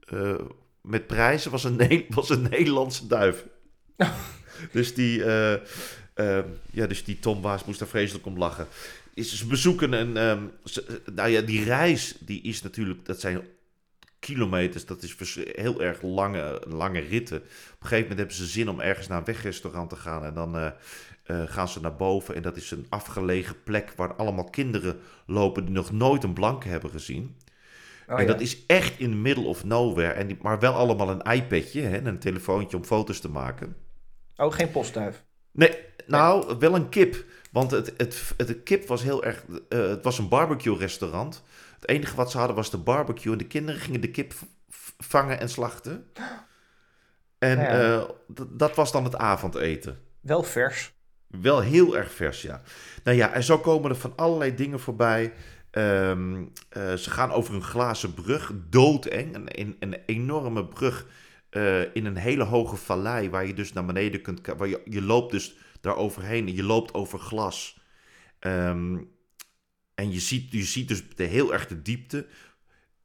[0.00, 0.38] eh,
[0.80, 3.46] met prijzen was een, Ne- was een Nederlandse duif.
[4.72, 5.60] dus, die, eh,
[6.70, 8.66] ja, dus die Tom Waas moest daar vreselijk om lachen.
[9.14, 10.16] Is, ze bezoeken een.
[10.16, 13.04] ehm, ze- nou ja, die reis die is natuurlijk.
[13.04, 13.40] Dat zijn
[14.18, 14.86] kilometers.
[14.86, 17.36] Dat is heel erg lange, lange ritten.
[17.36, 20.24] Op een gegeven moment hebben ze zin om ergens naar een wegrestaurant te gaan.
[20.24, 20.70] En dan eh,
[21.22, 22.34] eh, gaan ze naar boven.
[22.34, 26.68] En dat is een afgelegen plek waar allemaal kinderen lopen die nog nooit een blanke
[26.68, 27.36] hebben gezien.
[28.08, 28.32] Oh, en ja.
[28.32, 30.12] dat is echt in the middle of nowhere.
[30.12, 33.76] En die, maar wel allemaal een iPadje hè, en een telefoontje om foto's te maken.
[34.36, 35.24] oh, geen postduif.
[35.52, 37.24] Nee, nou, wel een kip.
[37.52, 39.44] Want het, het, het, de kip was heel erg...
[39.68, 41.42] eh, het was een barbecue-restaurant.
[41.80, 43.32] Het enige wat ze hadden was de barbecue.
[43.32, 44.32] En de kinderen gingen de kip
[44.98, 46.10] vangen en slachten.
[47.38, 47.92] En Ja.
[47.98, 48.08] eh,
[48.48, 49.98] dat was dan het avondeten.
[50.20, 50.92] Wel vers.
[51.26, 52.62] Wel heel erg vers, ja.
[53.04, 55.32] Nou ja, en zo komen er van allerlei dingen voorbij.
[55.70, 59.34] Ehm, eh, ze gaan over een glazen brug, doodeng.
[59.34, 61.06] Een, een, een enorme brug
[61.50, 63.30] eh, in een hele hoge vallei...
[63.30, 64.46] waar je dus naar beneden kunt...
[64.56, 67.80] Waar je, je loopt dus daar overheen en je loopt over glas.
[68.38, 68.96] Ehm,
[69.98, 72.26] en je ziet, je ziet dus de, heel erg de diepte.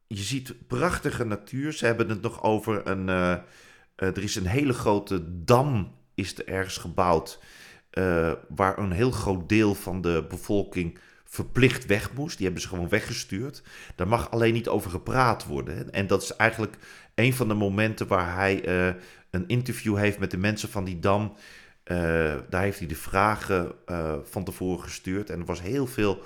[0.06, 1.72] Je ziet prachtige natuur.
[1.72, 3.08] Ze hebben het nog over een...
[3.08, 3.40] eh, eh,
[3.96, 7.40] er is een hele grote dam is er ergens gebouwd...
[7.90, 12.36] eh, waar een heel groot deel van de bevolking verplicht weg moest.
[12.36, 13.62] Die hebben ze gewoon weggestuurd.
[13.94, 15.92] Daar mag alleen niet over gepraat worden.
[15.92, 16.76] En dat is eigenlijk
[17.14, 18.68] een van de momenten waar hij
[19.30, 21.36] een interview heeft met de mensen van die dam.
[22.48, 23.72] Daar heeft hij de vragen
[24.24, 25.30] van tevoren gestuurd.
[25.30, 26.22] En er was heel veel.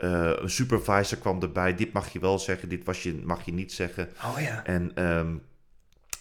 [0.00, 1.74] Eh, een supervisor kwam erbij.
[1.74, 4.08] Dit mag je wel zeggen, dit was je, mag je niet zeggen.
[4.24, 4.64] Oh ja.
[4.64, 5.36] En ehm,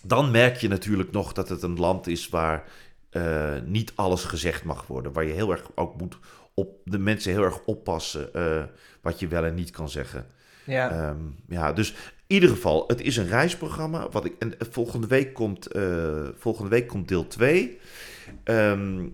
[0.02, 2.64] dan merk je natuurlijk nog dat het een land is waar
[3.10, 5.14] eh, niet alles gezegd mag worden.
[5.14, 6.18] Waar je heel erg ook moet
[6.54, 8.64] op de mensen heel erg oppassen eh,
[9.02, 10.26] wat je wel en niet kan zeggen.
[10.66, 10.92] Ja.
[10.92, 11.90] Ehm, ja, dus
[12.28, 14.10] in ieder geval, het is een reisprogramma.
[14.10, 15.68] Wat ik, en volgende, week komt,
[16.38, 17.80] volgende week komt deel 2.
[18.44, 19.08] Ehm,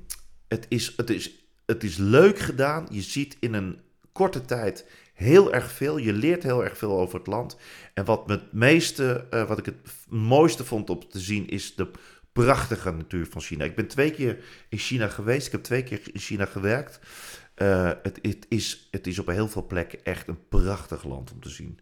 [0.47, 1.31] het, is, het, is,
[1.65, 2.87] het is leuk gedaan.
[2.89, 3.79] Je ziet in een
[4.15, 5.97] korte tijd heel erg veel.
[5.97, 7.57] Je leert heel erg veel over het land.
[7.93, 9.75] En wat, het meeste, eh, wat ik het
[10.09, 11.91] mooiste vond om te zien, is de
[12.33, 13.63] prachtige natuur van China.
[13.63, 15.45] Ik ben twee keer in China geweest.
[15.45, 16.99] Ik heb twee keer in China gewerkt.
[17.55, 21.41] Eh, het, het, is, het is op heel veel plekken echt een prachtig land om
[21.41, 21.79] te zien.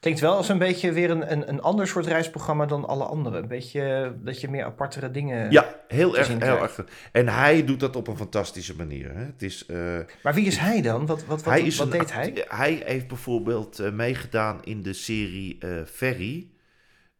[0.00, 3.38] Klinkt wel als een beetje weer een, een, een ander soort reisprogramma dan alle andere.
[3.38, 5.50] Een beetje eh, dat je meer apartere dingen...
[5.50, 6.84] Ja, heel erg, heel erg.
[7.12, 9.14] En hij doet dat op een fantastische manier.
[9.14, 9.24] Hè?
[9.24, 11.06] Het is, eh, Maar wie is hij dan?
[11.06, 12.44] Wat, wat, wat, hij wat deed hij?
[12.48, 16.50] Hij heeft bijvoorbeeld eh, meegedaan in de serie eh Ferry.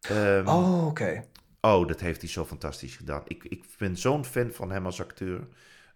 [0.01, 1.25] Ehm, Oh, oké.
[1.61, 3.23] Oh, dat heeft hij zo fantastisch gedaan.
[3.27, 5.41] Ik, ik ben zo'n fan van hem als acteur.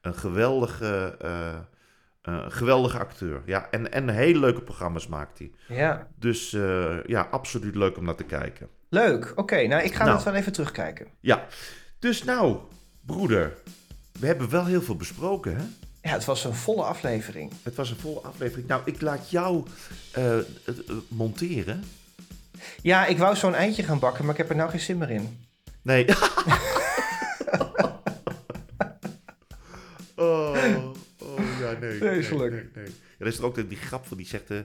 [0.01, 1.16] Een geweldige,
[2.23, 3.43] eh, geweldige acteur.
[3.47, 5.51] Ja, en, en hele leuke programma's maakt hij.
[5.68, 6.07] Ja.
[6.18, 8.68] Dus eh, ja, absoluut leuk om naar te kijken.
[8.89, 9.33] Leuk.
[9.37, 10.16] Oké, nou ik ga Nou.
[10.16, 11.07] dat wel even terugkijken.
[11.21, 11.47] Ja,
[11.99, 12.59] dus nou,
[13.01, 13.57] broeder.
[14.21, 15.62] We hebben wel heel veel besproken, hè?
[16.03, 17.53] Ja, het was een volle aflevering.
[17.62, 18.68] Het was een volle aflevering.
[18.68, 19.64] Nou, ik laat jou
[20.12, 20.37] eh,
[21.09, 21.85] monteren.
[22.83, 25.11] Ja, ik wou zo'n eindje gaan bakken, maar ik heb er nou geen zin meer
[25.11, 25.45] in.
[25.83, 26.07] Nee.
[30.16, 30.91] oh,
[31.61, 31.97] ja, nee.
[31.99, 32.53] Vreselijk.
[32.53, 32.85] Nee, nee, nee.
[32.87, 34.51] Ja, er is er ook die grap van die zegt...
[34.51, 34.59] eh,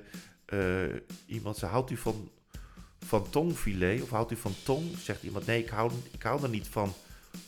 [0.45, 0.91] eh,
[1.25, 2.29] iemand, ze houdt u van,
[3.05, 4.97] van tongfilet of houdt u van tong?
[4.97, 6.93] Zegt iemand, nee, ik hou, ik hou er niet van.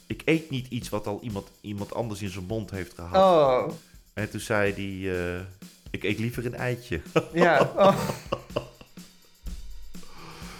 [0.07, 3.15] Ik eet niet iets wat al iemand, iemand anders in zijn mond heeft gehad.
[3.15, 3.73] Oh,
[4.13, 5.41] En toen zei hij, eh,
[5.89, 7.01] ik eet liever een eitje.
[7.33, 7.71] ja.
[7.75, 7.97] Oh.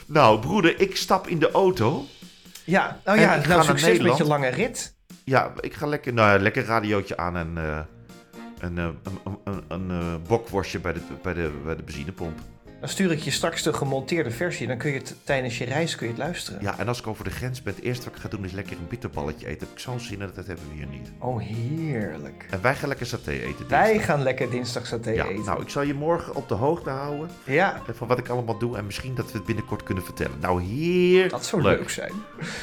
[0.06, 2.06] nou, broeder, ik stap in de auto.
[2.64, 4.18] Ja, nou En ja, nou naar succes met Nederland.
[4.18, 4.94] je lange rit.
[5.24, 7.80] Ja, ik ga lekker, nou, lekker radiootje aan en eh,
[8.60, 9.38] een, eh, een, een,
[9.68, 12.40] een, een eh, bokworstje bij de, bij, de, bij de benzinepomp.
[12.80, 14.68] Dan stuur ik je straks de gemonteerde versie.
[14.68, 16.62] Dan kun je het tijdens je reis kun je het luisteren.
[16.62, 18.52] Ja, en als ik over de grens ben, het eerste wat ik ga doen is
[18.52, 19.68] lekker een bitterballetje eten.
[19.74, 21.12] Ik zo'n zin in, dat hebben we hier niet.
[21.20, 22.46] Oh, heerlijk.
[22.50, 23.68] En wij gaan lekker saté eten.
[23.68, 24.06] Wij dinsdag.
[24.06, 25.46] gaan lekker dinsdag saté Ja, eten.
[25.46, 28.58] nou, ik zal je morgen op de hoogte houden Ja, eh, van wat ik allemaal
[28.58, 28.78] doe.
[28.78, 30.40] En misschien dat we het binnenkort kunnen vertellen.
[30.40, 31.32] Nou, heerlijk.
[31.32, 32.14] dat zou leuk zijn.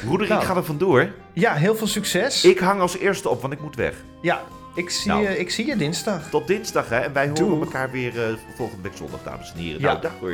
[0.05, 0.41] Broeder, Nou.
[0.41, 1.11] ik ga er vandoor.
[1.33, 2.45] Ja, heel veel succes.
[2.45, 3.95] Ik hang als eerste op, want ik moet weg.
[4.21, 4.41] Ja,
[4.75, 5.23] ik zie, Nou.
[5.23, 6.29] je, ik zie je dinsdag.
[6.29, 6.99] Tot dinsdag, hè.
[6.99, 7.63] En wij horen Doeg.
[7.63, 9.79] elkaar weer eh, volgende week zondag, dames en heren.
[9.79, 9.87] Ja.
[9.87, 10.33] Nou, dag hoor.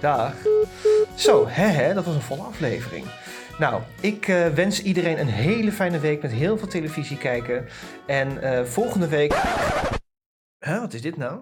[0.00, 0.34] Dag.
[1.14, 3.04] Zo, hè, hè, dat was een volle aflevering.
[3.58, 7.66] Nou, ik eh, wens iedereen een hele fijne week met heel veel televisie kijken.
[8.06, 9.34] En eh, volgende week.
[10.66, 11.40] Huh, wat is dit nou?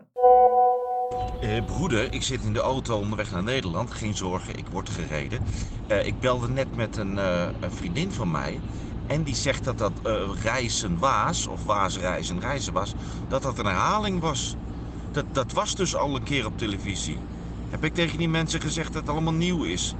[1.41, 3.91] Eh, broeder, ik zit in de auto onderweg naar Nederland.
[3.91, 5.41] Geen zorgen, ik word gereden.
[5.87, 8.61] Eh, ik belde net met een, eh, een vriendin van mij.
[9.09, 12.95] En die zegt dat dat eh, reizen waas, of waas reizen reizen was,
[13.29, 14.57] dat dat een herhaling was.
[15.13, 17.19] Dat, dat was dus al een keer op televisie.
[17.71, 19.95] Heb ik tegen die mensen gezegd dat het allemaal nieuw is?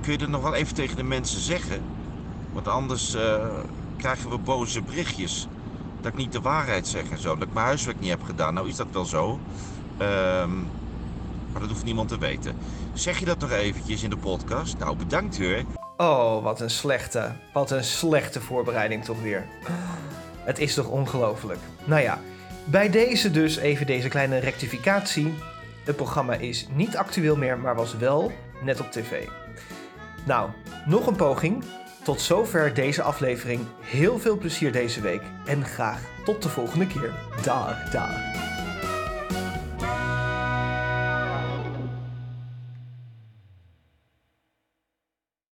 [0.00, 1.82] Kun je dat nog wel even tegen de mensen zeggen?
[2.52, 3.46] Want anders eh,
[3.96, 5.46] krijgen we boze berichtjes.
[6.00, 7.34] Dat ik niet de waarheid zeg en zo.
[7.34, 8.54] Dat ik mijn huiswerk niet heb gedaan.
[8.54, 9.38] Nou is dat wel zo.
[9.96, 10.56] Ehm,
[11.52, 12.56] maar dat hoeft niemand te weten.
[12.92, 14.78] Zeg je dat nog eventjes in de podcast?
[14.78, 15.81] Nou, bedankt hoor.
[15.96, 17.32] Oh, wat een slechte.
[17.52, 19.46] Wat een slechte voorbereiding toch weer.
[20.44, 21.60] Het is toch ongelooflijk.
[21.84, 22.18] Nou ja,
[22.64, 25.34] bij deze dus even deze kleine rectificatie.
[25.84, 28.32] Het programma is niet actueel meer, maar was wel
[28.62, 29.26] net op tv.
[30.24, 30.50] Nou,
[30.86, 31.64] nog een poging.
[32.02, 33.60] Tot zover deze aflevering.
[33.80, 37.12] Heel veel plezier deze week en graag tot de volgende keer.
[37.42, 38.51] Dag, dag.